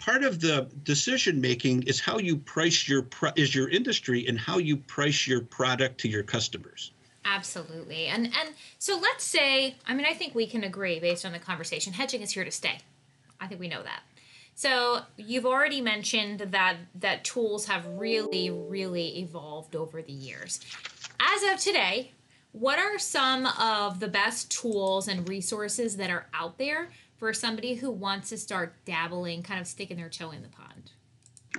part 0.00 0.24
of 0.24 0.40
the 0.40 0.66
decision 0.82 1.40
making 1.40 1.82
is 1.82 2.00
how 2.00 2.18
you 2.18 2.38
price 2.38 2.88
your 2.88 3.06
is 3.36 3.54
your 3.54 3.68
industry 3.68 4.26
and 4.26 4.38
how 4.38 4.56
you 4.58 4.76
price 4.76 5.26
your 5.26 5.42
product 5.42 6.00
to 6.00 6.08
your 6.08 6.22
customers. 6.22 6.92
Absolutely. 7.24 8.06
And 8.06 8.24
and 8.24 8.54
so 8.78 8.98
let's 8.98 9.22
say 9.22 9.76
i 9.86 9.94
mean 9.94 10.06
i 10.06 10.14
think 10.14 10.34
we 10.34 10.46
can 10.46 10.64
agree 10.64 10.98
based 10.98 11.24
on 11.24 11.32
the 11.32 11.38
conversation 11.38 11.92
hedging 11.92 12.22
is 12.22 12.32
here 12.32 12.44
to 12.44 12.50
stay. 12.50 12.78
I 13.40 13.46
think 13.46 13.60
we 13.60 13.68
know 13.68 13.82
that. 13.82 14.00
So 14.54 15.00
you've 15.16 15.46
already 15.46 15.80
mentioned 15.80 16.40
that 16.40 16.76
that 16.96 17.22
tools 17.22 17.66
have 17.66 17.86
really 17.86 18.50
really 18.50 19.18
evolved 19.18 19.76
over 19.76 20.00
the 20.02 20.12
years. 20.12 20.60
As 21.20 21.52
of 21.52 21.60
today 21.60 22.12
what 22.52 22.80
are 22.80 22.98
some 22.98 23.46
of 23.46 24.00
the 24.00 24.08
best 24.08 24.50
tools 24.50 25.06
and 25.06 25.28
resources 25.28 25.96
that 25.98 26.10
are 26.10 26.26
out 26.34 26.58
there 26.58 26.90
for 27.20 27.34
somebody 27.34 27.74
who 27.74 27.90
wants 27.90 28.30
to 28.30 28.38
start 28.38 28.74
dabbling, 28.86 29.42
kind 29.42 29.60
of 29.60 29.66
sticking 29.66 29.98
their 29.98 30.08
toe 30.08 30.30
in 30.30 30.42
the 30.42 30.48
pond? 30.48 30.90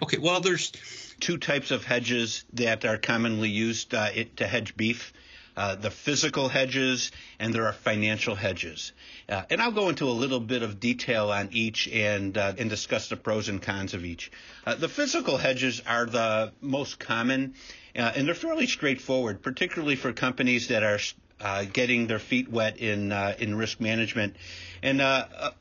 Okay, 0.01 0.17
well, 0.17 0.41
there's 0.41 0.71
two 1.19 1.37
types 1.37 1.69
of 1.69 1.85
hedges 1.85 2.43
that 2.53 2.83
are 2.83 2.97
commonly 2.97 3.49
used 3.49 3.93
uh, 3.93 4.09
it, 4.13 4.37
to 4.37 4.47
hedge 4.47 4.75
beef. 4.75 5.13
Uh, 5.55 5.75
the 5.75 5.91
physical 5.91 6.47
hedges 6.49 7.11
and 7.37 7.53
there 7.53 7.67
are 7.67 7.73
financial 7.73 8.33
hedges. 8.33 8.93
Uh, 9.29 9.43
and 9.49 9.61
I'll 9.61 9.73
go 9.73 9.89
into 9.89 10.05
a 10.05 10.11
little 10.11 10.39
bit 10.39 10.63
of 10.63 10.79
detail 10.79 11.29
on 11.29 11.49
each 11.51 11.87
and 11.89 12.35
uh, 12.37 12.53
and 12.57 12.69
discuss 12.69 13.09
the 13.09 13.17
pros 13.17 13.49
and 13.49 13.61
cons 13.61 13.93
of 13.93 14.05
each. 14.05 14.31
Uh, 14.65 14.75
the 14.75 14.87
physical 14.87 15.37
hedges 15.37 15.81
are 15.85 16.05
the 16.05 16.53
most 16.61 16.99
common, 16.99 17.53
uh, 17.95 18.13
and 18.15 18.27
they're 18.27 18.33
fairly 18.33 18.65
straightforward, 18.65 19.43
particularly 19.43 19.97
for 19.97 20.13
companies 20.13 20.69
that 20.69 20.83
are 20.83 20.99
uh, 21.41 21.65
getting 21.65 22.07
their 22.07 22.19
feet 22.19 22.49
wet 22.49 22.77
in 22.77 23.11
in 23.11 23.55
risk 23.55 23.79
management. 23.79 24.35
And 24.83 25.01
a, 25.01 25.53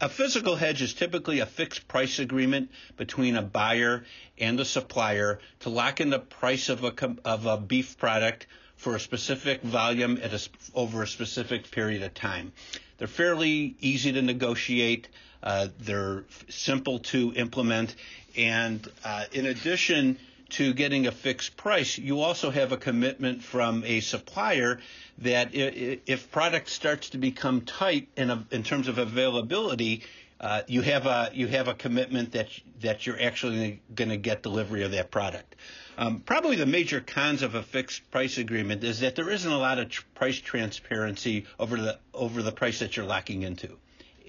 a, 0.00 0.08
physical 0.08 0.56
hedge 0.56 0.82
is 0.82 0.94
typically 0.94 1.40
a 1.40 1.46
fixed 1.46 1.86
price 1.88 2.18
agreement 2.18 2.70
between 2.96 3.36
a 3.36 3.42
buyer 3.42 4.04
and 4.38 4.58
a 4.60 4.64
supplier 4.64 5.38
to 5.60 5.68
lock 5.70 6.00
in 6.00 6.10
the 6.10 6.18
price 6.18 6.68
of 6.68 6.84
a, 6.84 6.92
of 7.24 7.46
a 7.46 7.56
beef 7.56 7.96
product 7.98 8.46
for 8.76 8.96
a 8.96 9.00
specific 9.00 9.62
volume 9.62 10.18
at 10.22 10.32
a, 10.32 10.48
over 10.74 11.02
a 11.02 11.06
specific 11.06 11.70
period 11.70 12.02
of 12.02 12.12
time. 12.14 12.52
They're 12.98 13.08
fairly 13.08 13.76
easy 13.80 14.12
to 14.12 14.22
negotiate. 14.22 15.08
Uh, 15.42 15.68
they're 15.80 16.24
simple 16.48 16.98
to 17.00 17.32
implement. 17.34 17.94
And 18.36 18.86
uh, 19.04 19.24
in 19.32 19.46
addition 19.46 20.18
to 20.54 20.72
getting 20.72 21.06
a 21.06 21.12
fixed 21.12 21.56
price, 21.56 21.98
you 21.98 22.20
also 22.20 22.50
have 22.50 22.70
a 22.70 22.76
commitment 22.76 23.42
from 23.42 23.82
a 23.84 24.00
supplier 24.00 24.78
that 25.18 25.50
if 25.52 26.30
product 26.30 26.68
starts 26.68 27.10
to 27.10 27.18
become 27.18 27.62
tight 27.62 28.08
in, 28.16 28.30
a, 28.30 28.46
in 28.52 28.62
terms 28.62 28.86
of 28.86 28.98
availability, 28.98 30.02
uh, 30.40 30.62
you 30.68 30.82
have 30.82 31.06
a 31.06 31.30
you 31.32 31.46
have 31.46 31.68
a 31.68 31.74
commitment 31.74 32.32
that 32.32 32.48
that 32.80 33.06
you're 33.06 33.20
actually 33.20 33.80
going 33.94 34.10
to 34.10 34.16
get 34.16 34.42
delivery 34.42 34.82
of 34.82 34.90
that 34.92 35.10
product. 35.10 35.56
Um, 35.96 36.20
probably 36.20 36.56
the 36.56 36.66
major 36.66 37.00
cons 37.00 37.42
of 37.42 37.54
a 37.54 37.62
fixed 37.62 38.10
price 38.10 38.36
agreement 38.36 38.84
is 38.84 39.00
that 39.00 39.14
there 39.14 39.30
isn't 39.30 39.50
a 39.50 39.58
lot 39.58 39.78
of 39.78 39.88
tr- 39.88 40.02
price 40.14 40.38
transparency 40.38 41.46
over 41.58 41.76
the 41.76 41.98
over 42.12 42.42
the 42.42 42.52
price 42.52 42.80
that 42.80 42.96
you're 42.96 43.06
locking 43.06 43.42
into. 43.42 43.76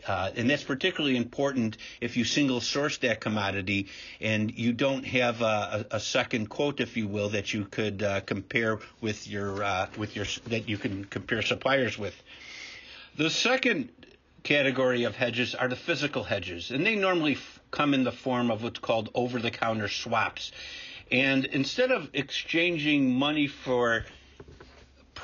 Uh, 0.07 0.31
and 0.35 0.49
that's 0.49 0.63
particularly 0.63 1.17
important 1.17 1.77
if 1.99 2.15
you 2.15 2.23
single 2.23 2.61
source 2.61 2.97
that 2.99 3.19
commodity 3.19 3.87
and 4.21 4.55
you 4.57 4.71
don't 4.71 5.05
have 5.05 5.41
a, 5.41 5.85
a, 5.91 5.99
second 5.99 6.47
quote, 6.47 6.79
if 6.79 6.95
you 6.95 7.07
will, 7.07 7.29
that 7.29 7.53
you 7.53 7.65
could 7.65 8.03
uh, 8.03 8.21
compare 8.21 8.79
with 9.01 9.27
your 9.27 9.63
uh, 9.63 9.87
with 9.97 10.15
your 10.15 10.25
that 10.47 10.69
you 10.69 10.77
can 10.77 11.05
compare 11.05 11.41
suppliers 11.41 11.97
with. 11.97 12.15
The 13.17 13.29
second 13.29 13.89
category 14.43 15.05
of 15.05 15.15
hedges 15.15 15.55
are 15.55 15.67
the 15.67 15.75
physical 15.75 16.23
hedges, 16.23 16.69
and 16.71 16.85
they 16.85 16.95
normally 16.95 17.33
f- 17.33 17.59
come 17.71 17.93
in 17.93 18.03
the 18.03 18.11
form 18.11 18.51
of 18.51 18.61
what's 18.61 18.79
called 18.79 19.09
over-the-counter 19.15 19.87
swaps. 19.87 20.51
And 21.11 21.45
instead 21.45 21.91
of 21.91 22.09
exchanging 22.13 23.13
money 23.13 23.47
for 23.47 24.05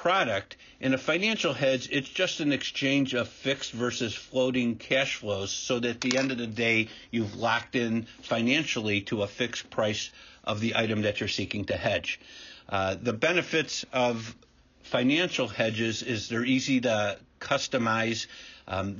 product, 0.01 0.57
in 0.79 0.95
a 0.95 0.97
financial 0.97 1.53
hedge, 1.53 1.87
it's 1.91 2.09
just 2.09 2.39
an 2.39 2.51
exchange 2.51 3.13
of 3.13 3.27
fixed 3.29 3.71
versus 3.71 4.15
floating 4.15 4.75
cash 4.75 5.17
flows 5.17 5.51
so 5.51 5.79
that 5.79 5.89
at 5.89 6.01
the 6.01 6.17
end 6.17 6.31
of 6.31 6.39
the 6.39 6.47
day, 6.47 6.87
you've 7.11 7.35
locked 7.35 7.75
in 7.75 8.07
financially 8.23 9.01
to 9.01 9.21
a 9.21 9.27
fixed 9.27 9.69
price 9.69 10.09
of 10.43 10.59
the 10.59 10.75
item 10.75 11.03
that 11.03 11.19
you're 11.19 11.29
seeking 11.29 11.65
to 11.65 11.77
hedge. 11.77 12.19
Uh, 12.67 12.95
the 12.99 13.13
benefits 13.13 13.85
of 13.93 14.35
financial 14.81 15.47
hedges 15.47 16.01
is 16.01 16.29
they're 16.29 16.43
easy 16.43 16.81
to 16.81 17.19
customize 17.39 18.25
um, 18.67 18.97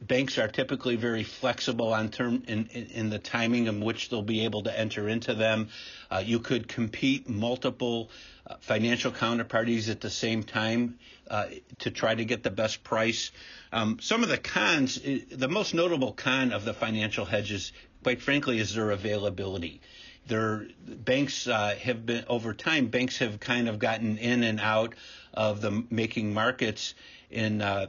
banks 0.00 0.38
are 0.38 0.48
typically 0.48 0.96
very 0.96 1.22
flexible 1.22 1.92
on 1.92 2.08
term 2.08 2.42
in, 2.46 2.68
in, 2.72 2.86
in, 2.86 3.10
the 3.10 3.18
timing 3.18 3.66
in 3.66 3.80
which 3.80 4.08
they'll 4.08 4.22
be 4.22 4.44
able 4.44 4.62
to 4.62 4.78
enter 4.78 5.08
into 5.08 5.34
them. 5.34 5.68
Uh, 6.10 6.22
you 6.24 6.38
could 6.38 6.68
compete 6.68 7.28
multiple 7.28 8.10
uh, 8.46 8.56
financial 8.60 9.10
counterparties 9.10 9.90
at 9.90 10.00
the 10.00 10.10
same 10.10 10.42
time 10.42 10.98
uh, 11.30 11.46
to 11.80 11.90
try 11.90 12.14
to 12.14 12.24
get 12.24 12.42
the 12.42 12.50
best 12.50 12.84
price. 12.84 13.32
Um, 13.72 13.98
some 14.00 14.22
of 14.22 14.28
the 14.28 14.38
cons, 14.38 15.00
the 15.30 15.48
most 15.48 15.74
notable 15.74 16.12
con 16.12 16.52
of 16.52 16.64
the 16.64 16.74
financial 16.74 17.24
hedges, 17.24 17.72
quite 18.02 18.22
frankly, 18.22 18.58
is 18.58 18.74
their 18.74 18.90
availability. 18.90 19.80
Their 20.28 20.66
banks 20.84 21.46
uh, 21.46 21.76
have 21.80 22.04
been 22.04 22.24
over 22.28 22.52
time. 22.52 22.88
Banks 22.88 23.18
have 23.18 23.38
kind 23.38 23.68
of 23.68 23.78
gotten 23.78 24.18
in 24.18 24.42
and 24.42 24.60
out 24.60 24.94
of 25.34 25.60
the 25.60 25.84
making 25.90 26.34
markets 26.34 26.94
in 27.30 27.60
uh, 27.60 27.86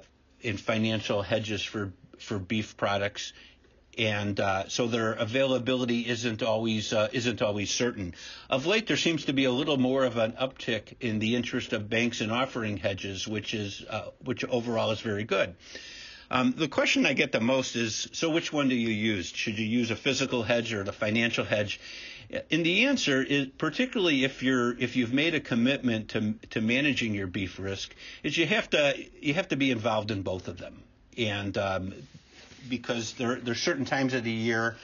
in 0.48 0.56
financial 0.58 1.22
hedges 1.22 1.62
for 1.62 1.92
for 2.20 2.40
beef 2.40 2.78
products, 2.78 3.34
and 3.98 4.40
uh, 4.40 4.68
so 4.70 4.88
their 4.88 5.12
availability 5.12 6.08
isn't 6.08 6.42
always 6.42 6.94
uh, 6.94 7.10
isn't 7.12 7.42
always 7.42 7.70
certain. 7.70 8.14
Of 8.50 8.66
late, 8.66 8.88
there 8.88 8.98
seems 8.98 9.26
to 9.26 9.34
be 9.34 9.44
a 9.44 9.52
little 9.52 9.78
more 9.78 10.06
of 10.06 10.16
an 10.18 10.32
uptick 10.34 10.96
in 11.02 11.20
the 11.20 11.36
interest 11.36 11.74
of 11.74 11.90
banks 11.90 12.22
in 12.22 12.32
offering 12.32 12.78
hedges, 12.78 13.28
which 13.28 13.54
is 13.54 13.84
uh, 13.90 14.12
which 14.24 14.46
overall 14.46 14.92
is 14.92 15.02
very 15.02 15.26
good. 15.26 15.56
Um, 16.30 16.54
the 16.58 16.68
question 16.68 17.06
I 17.06 17.14
get 17.14 17.32
the 17.32 17.40
most 17.40 17.76
is, 17.76 18.10
so 18.12 18.30
which 18.30 18.52
one 18.52 18.68
do 18.70 18.76
you 18.76 18.90
use? 18.90 19.28
Should 19.28 19.58
you 19.60 19.66
use 19.66 19.92
a 19.92 19.96
physical 19.96 20.44
hedge 20.44 20.74
or 20.74 20.84
the 20.84 20.92
financial 20.92 21.46
hedge? 21.46 21.80
And 22.30 22.66
the 22.66 22.86
answer 22.86 23.24
is, 23.24 23.48
particularly 23.58 24.26
if 24.26 24.44
you're 24.44 24.78
if 24.78 24.98
you've 24.98 25.14
made 25.14 25.34
a 25.34 25.40
commitment 25.40 26.10
to 26.10 26.34
to 26.50 26.60
managing 26.60 27.14
your 27.14 27.28
beef 27.28 27.58
risk, 27.58 27.96
is 28.22 28.38
you 28.38 28.46
have 28.46 28.70
to 28.72 28.96
you 29.22 29.34
have 29.34 29.48
to 29.50 29.56
be 29.56 29.72
involved 29.72 30.12
in 30.12 30.24
both 30.24 30.50
of 30.50 30.58
them, 30.58 30.84
and 31.18 31.58
um, 31.58 31.94
because 32.68 33.14
there 33.14 33.36
there's 33.36 33.62
certain 33.62 33.86
times 33.86 34.14
of 34.14 34.26
the 34.26 34.32
year, 34.32 34.76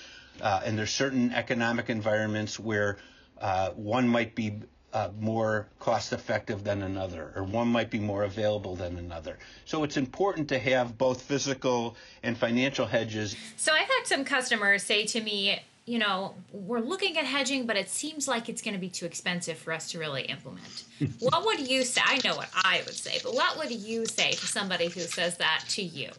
uh, 0.42 0.62
and 0.64 0.78
there's 0.78 0.92
certain 0.92 1.34
economic 1.34 1.90
environments 1.90 2.58
where 2.58 2.98
uh, 3.42 3.72
one 3.72 4.08
might 4.08 4.36
be 4.36 4.62
uh, 4.94 5.10
more 5.20 5.68
cost 5.80 6.14
effective 6.14 6.64
than 6.64 6.82
another, 6.82 7.34
or 7.36 7.44
one 7.44 7.68
might 7.68 7.90
be 7.90 8.00
more 8.00 8.24
available 8.24 8.76
than 8.76 8.98
another. 8.98 9.38
So 9.66 9.84
it's 9.84 9.98
important 9.98 10.50
to 10.50 10.60
have 10.60 10.98
both 10.98 11.24
physical 11.24 11.98
and 12.22 12.38
financial 12.38 12.86
hedges. 12.86 13.36
So 13.58 13.74
I've 13.74 13.80
had 13.88 14.04
some 14.06 14.24
customers 14.24 14.84
say 14.84 15.06
to 15.08 15.20
me, 15.20 15.60
you 15.86 16.00
know, 16.00 16.34
we're 16.52 16.80
looking 16.80 17.18
at 17.18 17.26
hedging, 17.26 17.66
but 17.66 17.76
it 17.76 17.90
seems 17.90 18.28
like 18.28 18.48
it's 18.48 18.62
going 18.62 18.74
to 18.74 18.80
be 18.80 18.90
too 18.90 19.06
expensive 19.06 19.58
for 19.58 19.74
us 19.74 19.92
to 19.92 20.00
really 20.00 20.24
implement. 20.24 20.86
what 21.20 21.46
would 21.46 21.68
you 21.68 21.84
say? 21.84 22.02
I 22.06 22.20
know 22.24 22.36
what 22.36 22.50
I 22.56 22.82
would 22.86 22.96
say, 22.96 23.20
but 23.24 23.34
what 23.34 23.58
would 23.58 23.72
you 23.72 24.06
say 24.06 24.32
to 24.32 24.48
somebody 24.48 24.88
who 24.88 25.02
says 25.02 25.38
that 25.38 25.66
to 25.70 25.82
you? 25.82 26.10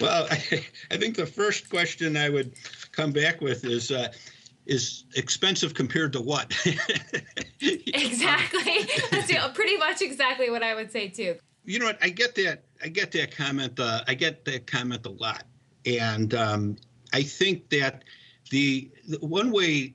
Well, 0.00 0.26
I, 0.30 0.64
I 0.90 0.96
think 0.96 1.16
the 1.16 1.26
first 1.26 1.68
question 1.68 2.16
I 2.16 2.30
would 2.30 2.54
come 2.92 3.12
back 3.12 3.40
with 3.40 3.64
is 3.64 3.90
uh, 3.90 4.08
is 4.66 5.04
expensive 5.14 5.74
compared 5.74 6.12
to 6.14 6.22
what? 6.22 6.56
exactly. 7.60 8.88
That's 9.10 9.48
pretty 9.54 9.76
much 9.76 10.00
exactly 10.00 10.48
what 10.48 10.62
I 10.62 10.74
would 10.74 10.90
say 10.90 11.08
too. 11.08 11.36
You 11.66 11.78
know 11.78 11.86
what? 11.86 11.98
I 12.00 12.08
get 12.08 12.34
that. 12.36 12.64
I 12.82 12.88
get 12.88 13.12
that 13.12 13.36
comment. 13.36 13.78
Uh, 13.78 14.02
I 14.06 14.14
get 14.14 14.44
that 14.46 14.66
comment 14.66 15.04
a 15.04 15.10
lot, 15.10 15.44
and 15.84 16.34
um, 16.34 16.76
I 17.12 17.22
think 17.22 17.68
that 17.70 18.04
the, 18.50 18.90
the 19.08 19.18
one 19.18 19.50
way 19.50 19.94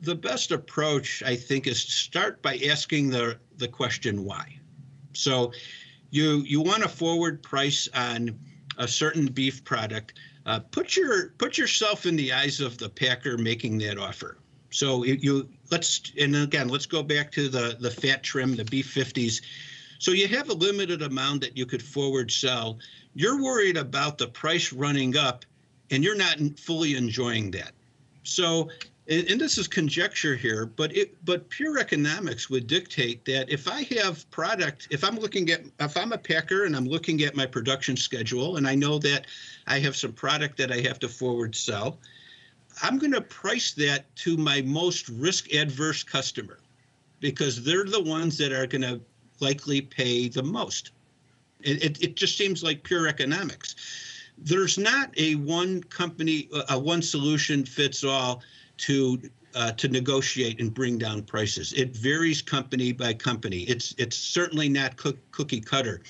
the 0.00 0.14
best 0.14 0.50
approach 0.50 1.22
i 1.26 1.36
think 1.36 1.66
is 1.66 1.84
to 1.84 1.90
start 1.90 2.40
by 2.40 2.58
asking 2.70 3.10
the 3.10 3.38
the 3.58 3.68
question 3.68 4.24
why? 4.24 4.56
So 5.12 5.52
you 6.10 6.42
you 6.46 6.60
want 6.60 6.84
a 6.84 6.88
forward 6.88 7.42
price 7.42 7.88
on 7.94 8.38
a 8.78 8.88
certain 8.88 9.26
beef 9.26 9.64
product 9.64 10.14
uh, 10.46 10.60
put 10.60 10.96
your 10.96 11.30
put 11.38 11.58
yourself 11.58 12.06
in 12.06 12.16
the 12.16 12.32
eyes 12.32 12.60
of 12.60 12.78
the 12.78 12.88
packer 12.88 13.36
making 13.36 13.78
that 13.78 13.98
offer. 13.98 14.38
So 14.70 15.04
you 15.04 15.48
let's 15.70 16.12
and 16.18 16.34
again 16.36 16.68
let's 16.68 16.86
go 16.86 17.02
back 17.02 17.30
to 17.32 17.48
the 17.48 17.76
the 17.80 17.90
fat 17.90 18.22
trim 18.22 18.54
the 18.54 18.64
b50s 18.64 19.42
so 19.98 20.12
you 20.12 20.28
have 20.28 20.48
a 20.48 20.54
limited 20.54 21.02
amount 21.02 21.40
that 21.40 21.56
you 21.56 21.66
could 21.66 21.82
forward 21.82 22.30
sell. 22.30 22.78
You're 23.14 23.42
worried 23.42 23.76
about 23.76 24.16
the 24.16 24.28
price 24.28 24.72
running 24.72 25.16
up 25.16 25.44
and 25.90 26.04
you're 26.04 26.14
not 26.14 26.38
fully 26.56 26.94
enjoying 26.94 27.50
that 27.52 27.72
so, 28.28 28.68
and, 29.08 29.40
this 29.40 29.56
is 29.56 29.66
conjecture 29.66 30.36
here, 30.36 30.66
but 30.66 30.94
it 30.94 31.16
but 31.24 31.48
pure 31.48 31.78
economics 31.78 32.50
would 32.50 32.66
dictate 32.66 33.24
that 33.24 33.48
if 33.48 33.66
I 33.66 33.82
have 33.96 34.30
product, 34.30 34.88
if 34.90 35.02
I'm 35.02 35.16
looking 35.16 35.50
at 35.50 35.62
if 35.80 35.96
I'm 35.96 36.12
a 36.12 36.18
packer 36.18 36.64
and 36.64 36.76
I'm 36.76 36.86
looking 36.86 37.22
at 37.22 37.34
my 37.34 37.46
production 37.46 37.96
schedule 37.96 38.56
and 38.56 38.68
I 38.68 38.74
know 38.74 38.98
that 38.98 39.26
I 39.66 39.78
have 39.78 39.96
some 39.96 40.12
product 40.12 40.58
that 40.58 40.70
I 40.70 40.80
have 40.80 40.98
to 41.00 41.08
forward 41.08 41.56
sell, 41.56 41.98
I'm 42.82 42.98
going 42.98 43.12
to 43.12 43.22
price 43.22 43.72
that 43.72 44.14
to 44.16 44.36
my 44.36 44.60
most 44.62 45.08
risk 45.08 45.52
adverse 45.54 46.02
customer 46.02 46.58
because 47.20 47.64
they're 47.64 47.84
the 47.84 48.02
ones 48.02 48.36
that 48.38 48.52
are 48.52 48.66
going 48.66 48.82
to 48.82 49.00
likely 49.40 49.80
pay 49.80 50.28
the 50.28 50.42
most. 50.42 50.90
It, 51.60 51.82
it, 51.82 52.02
it, 52.02 52.14
just 52.14 52.36
seems 52.36 52.62
like 52.62 52.84
pure 52.84 53.08
economics 53.08 53.74
there's 54.42 54.78
not 54.78 55.10
a 55.16 55.34
one 55.36 55.82
company, 55.84 56.48
a 56.68 56.78
one 56.78 57.02
solution 57.02 57.64
fits 57.64 58.04
all 58.04 58.42
to 58.78 59.20
uh, 59.54 59.72
to 59.72 59.88
negotiate 59.88 60.60
and 60.60 60.72
bring 60.72 60.98
down 60.98 61.22
prices. 61.22 61.72
It 61.72 61.96
varies 61.96 62.42
company 62.42 62.92
by 62.92 63.14
company. 63.14 63.60
It's 63.62 63.94
it's 63.98 64.16
certainly 64.16 64.68
not 64.68 64.96
cook, 64.96 65.18
cookie 65.32 65.60
cutter. 65.60 66.02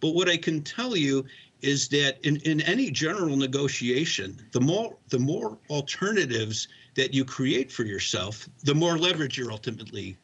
But 0.00 0.14
what 0.14 0.28
I 0.28 0.36
can 0.36 0.62
tell 0.62 0.96
you 0.96 1.24
is 1.62 1.88
that 1.88 2.18
in, 2.24 2.36
in 2.42 2.60
any 2.62 2.90
general 2.90 3.36
negotiation, 3.36 4.40
the 4.52 4.60
more 4.60 4.96
the 5.08 5.18
more 5.18 5.58
alternatives 5.70 6.68
that 6.94 7.12
you 7.12 7.24
create 7.24 7.70
for 7.70 7.84
yourself, 7.84 8.48
the 8.64 8.74
more 8.74 8.98
leverage 8.98 9.36
you're 9.36 9.52
ultimately 9.52 10.16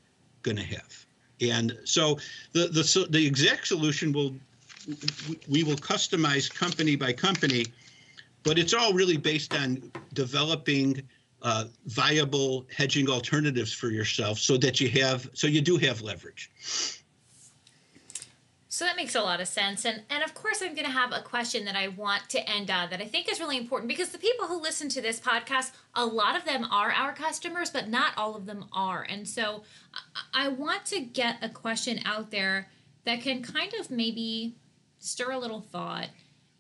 going 0.43 0.57
to 0.57 0.65
have. 0.65 1.07
And 1.41 1.79
so 1.85 2.19
the 2.53 2.69
the 2.69 3.07
the 3.11 3.27
exact 3.27 3.67
solution 3.67 4.13
will 4.13 4.35
we 5.49 5.63
will 5.63 5.77
customize 5.77 6.53
company 6.53 6.97
by 6.97 7.13
company, 7.13 7.67
but 8.43 8.59
it's 8.59 8.75
all 8.75 8.93
really 8.93 9.17
based 9.17 9.55
on 9.55 9.91
developing 10.13 11.03
uh, 11.43 11.65
viable 11.87 12.67
hedging 12.75 13.09
alternatives 13.09 13.73
for 13.73 13.89
yourself 13.89 14.39
so 14.39 14.57
that 14.57 14.81
you 14.81 14.89
have 14.89 15.29
so 15.35 15.47
you 15.47 15.61
do 15.61 15.77
have 15.77 16.01
leverage. 16.01 16.51
So 18.69 18.87
that 18.87 18.97
makes 18.97 19.15
a 19.15 19.21
lot 19.21 19.41
of 19.41 19.49
sense. 19.49 19.85
And 19.85 20.03
and 20.09 20.23
of 20.23 20.35
course 20.35 20.63
I'm 20.63 20.75
going 20.75 20.87
to 20.87 20.93
have 20.93 21.13
a 21.13 21.21
question 21.21 21.65
that 21.67 21.77
I 21.77 21.89
want 21.89 22.29
to 22.31 22.49
end 22.49 22.71
on 22.71 22.91
that 22.91 23.01
I 23.03 23.07
think 23.07 23.31
is 23.31 23.41
really 23.41 23.59
important 23.59 23.89
because 23.89 24.11
the 24.11 24.19
people 24.19 24.47
who 24.47 24.61
listen 24.61 24.89
to 24.91 25.03
this 25.03 25.21
podcast, 25.21 25.73
a 25.95 26.07
lot 26.07 26.37
of 26.37 26.45
them 26.45 26.65
are 26.71 26.91
our 26.91 27.13
customers, 27.13 27.71
but 27.71 27.89
not 27.89 28.17
all 28.17 28.35
of 28.35 28.47
them 28.47 28.65
are. 28.73 29.03
And 29.09 29.29
so 29.29 29.65
I 30.33 30.49
want 30.49 30.87
to 30.87 31.01
get 31.01 31.37
a 31.43 31.49
question 31.49 32.01
out 32.05 32.31
there 32.31 32.69
that 33.05 33.21
can 33.21 33.43
kind 33.43 33.73
of 33.75 33.91
maybe 33.91 34.55
stir 35.03 35.33
a 35.33 35.39
little 35.39 35.61
thought 35.61 36.09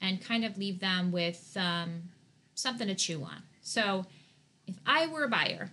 and 0.00 0.20
kind 0.20 0.44
of 0.44 0.58
leave 0.58 0.80
them 0.80 1.12
with 1.12 1.56
um, 1.56 2.10
something 2.54 2.88
to 2.88 2.94
chew 2.94 3.22
on. 3.22 3.42
So 3.62 4.06
if 4.66 4.76
I 4.86 5.06
were 5.06 5.24
a 5.24 5.28
buyer 5.28 5.70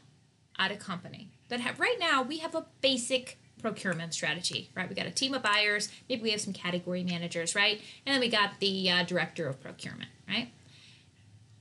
at 0.58 0.72
a 0.72 0.76
company 0.76 1.30
that 1.48 1.60
have 1.60 1.80
right 1.80 1.98
now 2.00 2.22
we 2.22 2.38
have 2.40 2.56
a 2.56 2.66
basic 2.82 3.38
procurement 3.62 4.14
strategy, 4.14 4.70
right? 4.76 4.88
We 4.88 4.96
got 4.96 5.06
a 5.06 5.12
team 5.12 5.34
of 5.34 5.44
buyers, 5.44 5.90
maybe 6.08 6.24
we 6.24 6.32
have 6.32 6.42
some 6.42 6.54
category 6.54 7.04
managers, 7.04 7.56
right? 7.56 7.82
And 8.06 8.14
then 8.14 8.22
we 8.22 8.30
got 8.30 8.60
the 8.60 8.90
uh, 8.90 9.04
director 9.04 9.48
of 9.48 9.62
procurement, 9.62 10.10
right? 10.28 10.50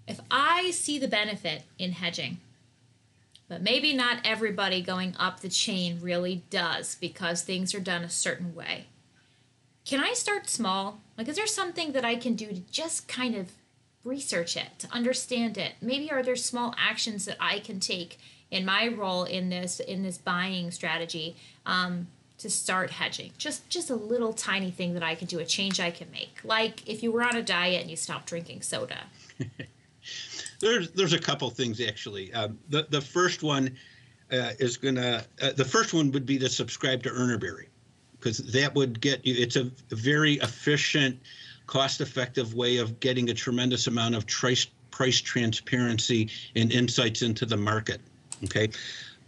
If 0.06 0.20
I 0.30 0.70
see 0.70 0.98
the 0.98 1.08
benefit 1.08 1.64
in 1.78 1.92
hedging, 1.92 2.38
but 3.48 3.62
maybe 3.62 3.94
not 3.94 4.18
everybody 4.24 4.82
going 4.82 5.16
up 5.18 5.40
the 5.40 5.48
chain 5.48 5.98
really 6.00 6.44
does 6.50 6.94
because 6.94 7.42
things 7.42 7.74
are 7.74 7.80
done 7.80 8.04
a 8.04 8.10
certain 8.10 8.54
way. 8.54 8.86
Can 9.88 10.00
I 10.00 10.12
start 10.12 10.50
small? 10.50 11.00
Like, 11.16 11.28
is 11.28 11.36
there 11.36 11.46
something 11.46 11.92
that 11.92 12.04
I 12.04 12.14
can 12.14 12.34
do 12.34 12.48
to 12.48 12.60
just 12.70 13.08
kind 13.08 13.34
of 13.34 13.52
research 14.04 14.54
it, 14.54 14.78
to 14.80 14.92
understand 14.92 15.56
it? 15.56 15.76
Maybe 15.80 16.12
are 16.12 16.22
there 16.22 16.36
small 16.36 16.74
actions 16.76 17.24
that 17.24 17.38
I 17.40 17.60
can 17.60 17.80
take 17.80 18.18
in 18.50 18.66
my 18.66 18.88
role 18.88 19.24
in 19.24 19.48
this 19.48 19.80
in 19.80 20.02
this 20.02 20.18
buying 20.18 20.70
strategy 20.72 21.36
um, 21.64 22.08
to 22.36 22.50
start 22.50 22.90
hedging? 22.90 23.32
Just 23.38 23.66
just 23.70 23.88
a 23.88 23.94
little 23.94 24.34
tiny 24.34 24.70
thing 24.70 24.92
that 24.92 25.02
I 25.02 25.14
can 25.14 25.26
do, 25.26 25.38
a 25.38 25.44
change 25.46 25.80
I 25.80 25.90
can 25.90 26.10
make. 26.10 26.38
Like 26.44 26.86
if 26.86 27.02
you 27.02 27.10
were 27.10 27.22
on 27.22 27.36
a 27.36 27.42
diet 27.42 27.80
and 27.80 27.90
you 27.90 27.96
stopped 27.96 28.26
drinking 28.26 28.60
soda. 28.60 29.04
there's 30.60 30.90
there's 30.90 31.14
a 31.14 31.18
couple 31.18 31.48
things 31.48 31.80
actually. 31.80 32.30
Um, 32.34 32.58
the 32.68 32.86
the 32.90 33.00
first 33.00 33.42
one 33.42 33.74
uh, 34.30 34.50
is 34.58 34.76
gonna 34.76 35.24
uh, 35.40 35.52
the 35.52 35.64
first 35.64 35.94
one 35.94 36.12
would 36.12 36.26
be 36.26 36.38
to 36.40 36.50
subscribe 36.50 37.02
to 37.04 37.08
Urner 37.08 37.40
Barry 37.40 37.68
because 38.18 38.38
that 38.38 38.74
would 38.74 39.00
get 39.00 39.24
you. 39.26 39.34
It's 39.36 39.56
a, 39.56 39.70
very 39.90 40.34
efficient, 40.34 41.18
cost-effective 41.66 42.54
way 42.54 42.78
of 42.78 42.98
getting 43.00 43.30
a 43.30 43.34
tremendous 43.34 43.86
amount 43.86 44.14
of 44.14 44.26
price 44.26 44.66
price 44.90 45.20
transparency 45.20 46.28
and 46.56 46.72
insights 46.72 47.22
into 47.22 47.46
the 47.46 47.56
market. 47.56 48.00
Okay. 48.44 48.68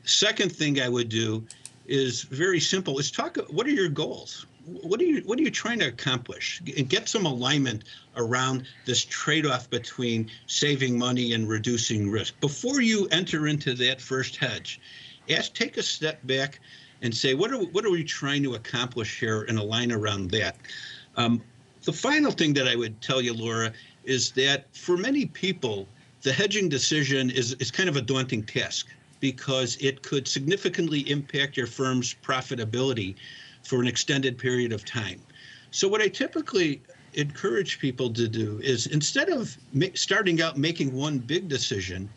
Second 0.05 0.51
thing 0.51 0.81
I 0.81 0.89
would 0.89 1.09
do 1.09 1.45
is 1.87 2.23
very 2.23 2.61
simple. 2.61 2.99
Is 2.99 3.11
talk. 3.11 3.37
What 3.51 3.67
are 3.67 3.71
your 3.71 3.89
goals? 3.89 4.47
What 4.65 5.01
are 5.01 5.05
you 5.05 5.23
What 5.23 5.39
are 5.39 5.43
you 5.43 5.51
trying 5.51 5.79
to 5.81 5.87
accomplish? 5.87 6.63
And 6.77 6.89
get 6.89 7.09
some 7.09 7.27
alignment 7.27 7.85
around 8.17 8.67
this 8.87 9.05
trade-off 9.05 9.71
between 9.71 10.31
saving 10.47 10.99
money 10.99 11.33
and 11.33 11.49
reducing 11.49 12.11
risk 12.11 12.39
before 12.41 12.81
you 12.81 13.07
enter 13.09 13.47
into 13.47 13.75
that 13.75 14.01
first 14.01 14.37
hedge. 14.37 14.81
Ask, 15.29 15.55
take 15.55 15.77
a 15.77 15.83
step 15.83 16.19
back, 16.27 16.61
and 17.03 17.15
say, 17.15 17.35
what 17.35 17.51
are 17.51 17.59
what 17.59 17.85
are 17.85 17.91
we 17.91 18.05
trying 18.05 18.43
to 18.43 18.55
accomplish 18.55 19.21
here, 19.21 19.43
and 19.43 19.59
align 19.59 19.93
around 19.93 20.31
that. 20.33 20.57
Um, 21.17 21.43
the 21.83 21.93
final 21.93 22.31
thing 22.31 22.53
that 22.55 22.69
I 22.69 22.77
would 22.77 23.01
tell 23.01 23.23
you, 23.23 23.33
Laura, 23.33 23.73
is 24.05 24.33
that 24.33 24.67
for 24.75 24.97
many 24.97 25.27
people, 25.27 25.89
the 26.23 26.33
hedging 26.33 26.69
decision 26.69 27.31
is, 27.31 27.55
is 27.55 27.71
kind 27.71 27.89
of 27.89 27.97
a 27.97 28.03
daunting 28.03 28.43
task 28.43 28.89
because 29.21 29.77
it 29.81 30.03
could 30.03 30.29
significantly 30.29 31.01
impact 31.11 31.57
your 31.57 31.67
firm's 31.67 32.15
profitability 32.23 33.15
for 33.63 33.81
an 33.81 33.87
extended 33.87 34.37
period 34.39 34.73
of 34.73 34.85
time. 34.85 35.21
So, 35.71 35.89
what 35.89 36.01
I 36.01 36.09
typically 36.09 36.83
encourage 37.15 37.79
people 37.79 38.13
to 38.13 38.29
do 38.29 38.61
is 38.63 38.87
instead 38.87 39.29
of 39.31 39.57
starting 39.95 40.41
out 40.41 40.57
making 40.57 40.93
one 40.93 41.19
big 41.19 41.49
decision, 41.49 42.09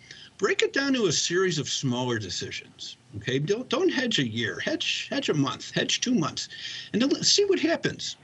break 0.44 0.62
it 0.62 0.74
down 0.74 0.92
to 0.92 1.06
a 1.06 1.12
series 1.14 1.58
of 1.58 1.70
smaller 1.70 2.20
decisions. 2.20 2.98
Okay, 3.16 3.40
don't 3.40 3.70
don't 3.70 3.88
hedge 3.88 4.20
a 4.20 4.28
year, 4.28 4.60
hedge 4.60 5.08
hedge 5.10 5.30
a 5.30 5.34
month, 5.34 5.72
hedge 5.72 6.02
two 6.02 6.14
months, 6.14 6.50
and 6.92 7.02
then 7.02 7.08
let's 7.08 7.30
see 7.30 7.46
what 7.46 7.62
happens 7.62 8.18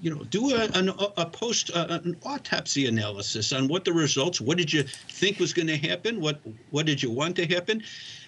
you 0.00 0.12
know, 0.12 0.24
do 0.24 0.54
a, 0.54 0.64
an, 0.74 0.88
a 1.16 1.26
post 1.26 1.70
uh, 1.74 1.86
an 2.04 2.16
autopsy 2.24 2.86
analysis 2.86 3.52
on 3.52 3.68
what 3.68 3.84
the 3.84 3.92
results. 3.92 4.40
What 4.40 4.58
did 4.58 4.72
you 4.72 4.82
think 4.82 5.38
was 5.38 5.52
going 5.52 5.68
to 5.68 5.76
happen? 5.76 6.20
What 6.20 6.40
what 6.70 6.86
did 6.86 7.02
you 7.02 7.10
want 7.10 7.36
to 7.36 7.46
happen? 7.46 7.82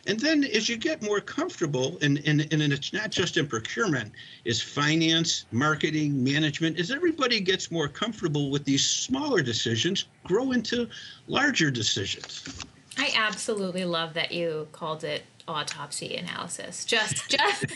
And 0.07 0.21
then 0.21 0.45
as 0.45 0.69
you 0.69 0.77
get 0.77 1.03
more 1.03 1.21
comfortable, 1.21 1.97
and, 2.03 2.21
and, 2.27 2.43
and 2.53 2.73
it's 2.73 2.93
not 2.93 3.11
just 3.11 3.39
in 3.39 3.47
procurement, 3.47 4.13
is 4.45 4.61
finance, 4.61 5.47
marketing, 5.51 6.23
management, 6.23 6.79
as 6.79 6.91
everybody 6.91 7.41
gets 7.41 7.71
more 7.71 7.89
comfortable 7.89 8.51
with 8.51 8.65
these 8.65 8.85
smaller 8.85 9.41
decisions, 9.41 10.05
grow 10.25 10.53
into 10.53 10.89
larger 11.27 11.71
decisions. 11.71 12.67
Absolutely 13.15 13.85
love 13.85 14.15
that 14.15 14.33
you 14.33 14.69
called 14.73 15.05
it 15.05 15.23
autopsy 15.47 16.17
analysis. 16.17 16.85
Just, 16.85 17.29
just. 17.29 17.67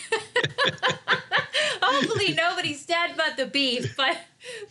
Hopefully 1.83 2.35
nobody's 2.35 2.85
dead 2.85 3.13
but 3.17 3.37
the 3.37 3.47
beef. 3.47 3.97
But, 3.97 4.19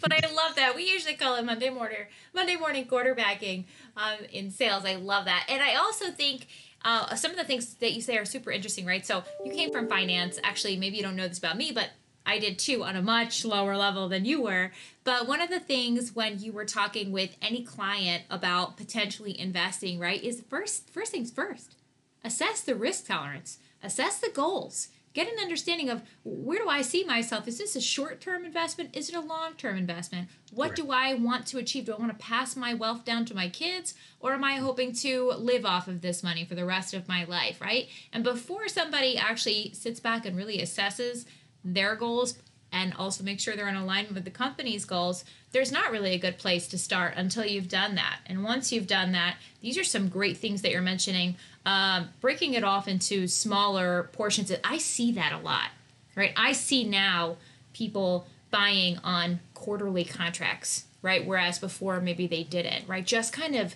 but 0.01 0.13
I 0.13 0.31
love 0.33 0.55
that. 0.55 0.75
We 0.75 0.89
usually 0.89 1.15
call 1.15 1.35
it 1.35 1.45
Monday 1.45 1.69
morning, 1.69 1.97
Monday 2.33 2.55
morning 2.55 2.85
quarterbacking 2.85 3.65
um, 3.95 4.17
in 4.31 4.51
sales. 4.51 4.85
I 4.85 4.95
love 4.95 5.25
that, 5.25 5.45
and 5.49 5.61
I 5.61 5.75
also 5.75 6.11
think. 6.11 6.47
Uh, 6.85 7.15
some 7.15 7.31
of 7.31 7.37
the 7.37 7.43
things 7.43 7.73
that 7.73 7.93
you 7.93 8.01
say 8.01 8.17
are 8.19 8.23
super 8.23 8.51
interesting, 8.51 8.85
right? 8.85 9.05
So 9.05 9.23
you 9.43 9.51
came 9.51 9.71
from 9.71 9.89
finance. 9.89 10.39
Actually, 10.43 10.77
maybe 10.77 10.95
you 10.95 11.01
don't 11.01 11.15
know 11.15 11.27
this 11.27 11.39
about 11.39 11.57
me, 11.57 11.71
but 11.73 11.89
I 12.27 12.39
did 12.39 12.59
too 12.59 12.83
on 12.83 12.97
a 12.97 13.01
much 13.01 13.45
lower 13.45 13.77
level 13.77 14.09
than 14.09 14.25
you 14.25 14.41
were. 14.41 14.71
But 15.05 15.27
one 15.27 15.41
of 15.41 15.49
the 15.49 15.61
things 15.61 16.13
when 16.13 16.39
you 16.39 16.51
were 16.51 16.65
talking 16.65 17.11
with 17.13 17.37
any 17.41 17.63
client 17.63 18.25
about 18.29 18.75
potentially 18.75 19.39
investing, 19.39 19.97
right, 19.97 20.21
is 20.21 20.43
first 20.49 20.89
first 20.89 21.13
things 21.13 21.31
first 21.31 21.75
assess 22.23 22.61
the 22.61 22.75
risk 22.75 23.07
tolerance, 23.07 23.59
assess 23.81 24.19
the 24.19 24.29
goals, 24.29 24.89
get 25.13 25.31
an 25.31 25.39
understanding 25.39 25.89
of 25.89 26.03
where 26.25 26.59
do 26.59 26.67
I 26.67 26.81
see 26.81 27.05
myself? 27.05 27.47
Is 27.47 27.57
this 27.57 27.75
a 27.75 27.81
short 27.81 28.19
term 28.19 28.43
investment? 28.43 28.95
Is 28.95 29.09
it 29.09 29.15
a 29.15 29.21
long 29.21 29.53
term 29.53 29.77
investment? 29.77 30.27
What 30.51 30.75
do 30.75 30.91
I 30.91 31.13
want 31.13 31.47
to 31.47 31.57
achieve? 31.57 31.85
Do 31.85 31.93
I 31.93 31.97
want 31.97 32.11
to 32.11 32.23
pass 32.23 32.55
my 32.55 32.73
wealth 32.73 33.05
down 33.05 33.25
to 33.25 33.35
my 33.35 33.49
kids 33.49 33.95
or 34.19 34.33
am 34.33 34.43
I 34.43 34.57
hoping 34.57 34.93
to 34.95 35.31
live 35.37 35.65
off 35.65 35.87
of 35.87 36.01
this 36.01 36.21
money 36.21 36.43
for 36.45 36.55
the 36.55 36.65
rest 36.65 36.93
of 36.93 37.07
my 37.07 37.23
life, 37.23 37.61
right? 37.61 37.87
And 38.11 38.23
before 38.23 38.67
somebody 38.67 39.17
actually 39.17 39.71
sits 39.73 39.99
back 39.99 40.25
and 40.25 40.35
really 40.35 40.59
assesses 40.59 41.25
their 41.63 41.95
goals, 41.95 42.37
and 42.71 42.93
also 42.95 43.23
make 43.23 43.39
sure 43.39 43.55
they're 43.55 43.67
in 43.69 43.75
alignment 43.75 44.13
with 44.13 44.25
the 44.25 44.29
company's 44.31 44.85
goals, 44.85 45.23
there's 45.51 45.71
not 45.71 45.91
really 45.91 46.13
a 46.13 46.19
good 46.19 46.37
place 46.37 46.67
to 46.67 46.77
start 46.77 47.13
until 47.15 47.45
you've 47.45 47.69
done 47.69 47.95
that. 47.95 48.19
And 48.25 48.43
once 48.43 48.71
you've 48.71 48.87
done 48.87 49.13
that, 49.13 49.37
these 49.61 49.77
are 49.77 49.83
some 49.83 50.09
great 50.09 50.37
things 50.37 50.61
that 50.61 50.71
you're 50.71 50.81
mentioning. 50.81 51.37
Um, 51.65 52.09
breaking 52.21 52.53
it 52.53 52.63
off 52.63 52.87
into 52.87 53.27
smaller 53.27 54.09
portions, 54.11 54.51
I 54.63 54.77
see 54.77 55.13
that 55.13 55.31
a 55.31 55.37
lot, 55.37 55.69
right? 56.15 56.33
I 56.35 56.51
see 56.51 56.83
now 56.83 57.37
people 57.73 58.27
buying 58.51 58.97
on 59.03 59.39
quarterly 59.53 60.03
contracts, 60.03 60.85
right? 61.01 61.25
Whereas 61.25 61.59
before 61.59 61.99
maybe 62.01 62.27
they 62.27 62.43
didn't, 62.43 62.87
right? 62.87 63.05
Just 63.05 63.33
kind 63.33 63.55
of, 63.55 63.75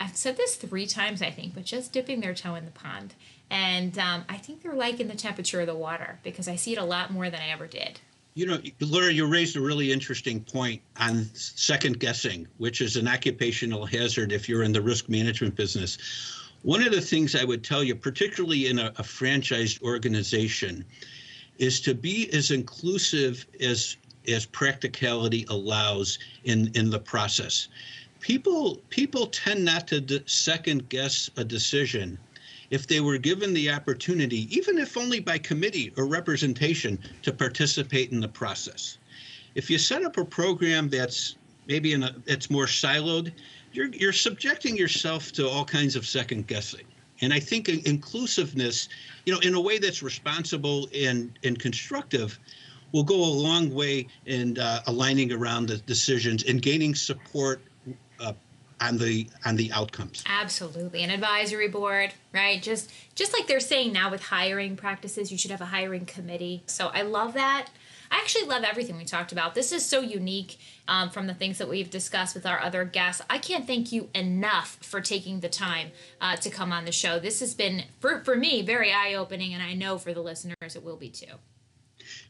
I've 0.00 0.16
said 0.16 0.36
this 0.36 0.56
three 0.56 0.86
times, 0.86 1.22
I 1.22 1.30
think, 1.30 1.54
but 1.54 1.64
just 1.64 1.92
dipping 1.92 2.20
their 2.20 2.34
toe 2.34 2.54
in 2.54 2.64
the 2.64 2.70
pond. 2.70 3.14
And 3.52 3.98
um, 3.98 4.24
I 4.30 4.38
think 4.38 4.62
they're 4.62 4.72
liking 4.72 5.08
the 5.08 5.14
temperature 5.14 5.60
of 5.60 5.66
the 5.66 5.74
water 5.74 6.18
because 6.22 6.48
I 6.48 6.56
see 6.56 6.72
it 6.72 6.78
a 6.78 6.84
lot 6.84 7.12
more 7.12 7.28
than 7.28 7.38
I 7.38 7.48
ever 7.50 7.66
did. 7.66 8.00
You 8.32 8.46
know, 8.46 8.58
Laura, 8.80 9.12
you 9.12 9.26
raised 9.26 9.58
a 9.58 9.60
really 9.60 9.92
interesting 9.92 10.42
point 10.42 10.80
on 10.98 11.28
second 11.34 12.00
guessing, 12.00 12.48
which 12.56 12.80
is 12.80 12.96
an 12.96 13.06
occupational 13.06 13.84
hazard 13.84 14.32
if 14.32 14.48
you're 14.48 14.62
in 14.62 14.72
the 14.72 14.80
risk 14.80 15.10
management 15.10 15.54
business. 15.54 15.98
One 16.62 16.82
of 16.82 16.92
the 16.92 17.00
things 17.02 17.34
I 17.36 17.44
would 17.44 17.62
tell 17.62 17.84
you, 17.84 17.94
particularly 17.94 18.68
in 18.68 18.78
a, 18.78 18.86
a 18.96 19.02
franchised 19.02 19.82
organization, 19.82 20.82
is 21.58 21.78
to 21.82 21.94
be 21.94 22.32
as 22.32 22.50
inclusive 22.52 23.46
as 23.60 23.98
as 24.26 24.46
practicality 24.46 25.44
allows 25.50 26.18
in 26.44 26.70
in 26.74 26.88
the 26.88 27.00
process. 27.00 27.68
People 28.20 28.76
people 28.88 29.26
tend 29.26 29.62
not 29.62 29.88
to 29.88 30.22
second 30.26 30.88
guess 30.88 31.28
a 31.36 31.44
decision 31.44 32.18
if 32.72 32.86
they 32.86 33.00
were 33.00 33.18
given 33.18 33.52
the 33.52 33.70
opportunity, 33.70 34.48
even 34.56 34.78
if 34.78 34.96
only 34.96 35.20
by 35.20 35.36
committee 35.36 35.92
or 35.98 36.06
representation, 36.06 36.98
to 37.20 37.30
participate 37.30 38.10
in 38.12 38.18
the 38.18 38.28
process. 38.28 38.96
If 39.54 39.68
you 39.68 39.76
set 39.76 40.02
up 40.02 40.16
a 40.16 40.24
program 40.24 40.88
that's 40.88 41.36
maybe 41.68 41.92
in 41.92 42.02
a 42.02 42.16
it's 42.26 42.50
more 42.50 42.64
siloed, 42.64 43.30
you're 43.72 43.88
you're 43.88 44.14
subjecting 44.14 44.74
yourself 44.74 45.32
to 45.32 45.46
all 45.46 45.66
kinds 45.66 45.96
of 45.96 46.06
second 46.06 46.46
guessing. 46.46 46.86
And 47.20 47.32
I 47.32 47.40
think 47.40 47.68
inclusiveness, 47.68 48.88
you 49.26 49.34
know, 49.34 49.40
in 49.40 49.54
a 49.54 49.60
way 49.60 49.76
that's 49.78 50.02
responsible 50.02 50.88
and 50.96 51.38
and 51.44 51.58
constructive, 51.58 52.38
will 52.92 53.04
go 53.04 53.16
a 53.16 53.34
long 53.48 53.74
way 53.74 54.06
in 54.24 54.58
uh, 54.58 54.80
aligning 54.86 55.30
around 55.30 55.66
the 55.66 55.76
decisions 55.76 56.42
and 56.44 56.62
gaining 56.62 56.94
support 56.94 57.60
on 58.82 58.98
the 58.98 59.28
and 59.44 59.56
the 59.56 59.72
outcomes. 59.72 60.24
Absolutely, 60.26 61.02
an 61.02 61.10
advisory 61.10 61.68
board, 61.68 62.12
right? 62.32 62.62
Just 62.62 62.90
just 63.14 63.32
like 63.32 63.46
they're 63.46 63.60
saying 63.60 63.92
now 63.92 64.10
with 64.10 64.22
hiring 64.22 64.76
practices, 64.76 65.30
you 65.30 65.38
should 65.38 65.50
have 65.50 65.60
a 65.60 65.66
hiring 65.66 66.06
committee. 66.06 66.62
So 66.66 66.88
I 66.88 67.02
love 67.02 67.34
that. 67.34 67.68
I 68.10 68.16
actually 68.16 68.44
love 68.44 68.62
everything 68.62 68.98
we 68.98 69.06
talked 69.06 69.32
about. 69.32 69.54
This 69.54 69.72
is 69.72 69.86
so 69.86 70.02
unique 70.02 70.58
um, 70.86 71.08
from 71.08 71.26
the 71.26 71.32
things 71.32 71.56
that 71.56 71.68
we've 71.68 71.88
discussed 71.88 72.34
with 72.34 72.44
our 72.44 72.60
other 72.60 72.84
guests. 72.84 73.22
I 73.30 73.38
can't 73.38 73.66
thank 73.66 73.90
you 73.90 74.10
enough 74.14 74.76
for 74.82 75.00
taking 75.00 75.40
the 75.40 75.48
time 75.48 75.92
uh, 76.20 76.36
to 76.36 76.50
come 76.50 76.72
on 76.72 76.84
the 76.84 76.92
show. 76.92 77.18
This 77.18 77.40
has 77.40 77.54
been, 77.54 77.84
for, 78.00 78.22
for 78.22 78.36
me, 78.36 78.60
very 78.60 78.92
eye 78.92 79.14
opening, 79.14 79.54
and 79.54 79.62
I 79.62 79.72
know 79.72 79.96
for 79.96 80.12
the 80.12 80.20
listeners 80.20 80.76
it 80.76 80.84
will 80.84 80.98
be 80.98 81.08
too. 81.08 81.38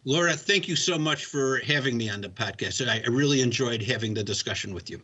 Laura, 0.05 0.35
thank 0.35 0.69
you 0.69 0.77
so 0.77 0.97
much 0.97 1.25
for 1.25 1.59
having 1.59 1.97
me 1.97 2.09
on 2.09 2.21
the 2.21 2.29
podcast. 2.29 2.87
I 2.89 3.05
really 3.09 3.41
enjoyed 3.41 3.83
having 3.83 4.15
the 4.15 4.23
discussion 4.23 4.75
with 4.75 4.89
you. 4.89 5.01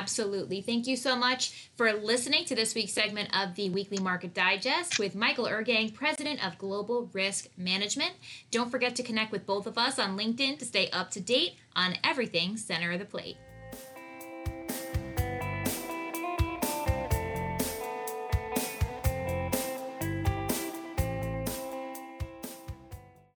Absolutely. 0.00 0.62
Thank 0.62 0.86
you 0.86 0.96
so 0.96 1.14
much 1.14 1.68
for 1.76 1.92
listening 1.92 2.46
to 2.46 2.54
this 2.54 2.74
week's 2.74 2.94
segment 2.94 3.28
of 3.36 3.54
the 3.54 3.68
Weekly 3.68 3.98
Market 3.98 4.32
Digest 4.32 4.98
with 4.98 5.14
Michael 5.14 5.44
Irgang, 5.44 5.92
President 5.92 6.44
of 6.44 6.56
Global 6.56 7.10
Risk 7.12 7.48
Management. 7.58 8.12
Don't 8.50 8.70
forget 8.70 8.96
to 8.96 9.02
connect 9.02 9.30
with 9.30 9.44
both 9.44 9.66
of 9.66 9.76
us 9.76 9.98
on 9.98 10.16
LinkedIn 10.16 10.58
to 10.58 10.64
stay 10.64 10.88
up 10.88 11.10
to 11.10 11.20
date 11.20 11.56
on 11.76 11.98
everything 12.02 12.56
center 12.56 12.92
of 12.92 12.98
the 12.98 13.04
plate. 13.04 13.36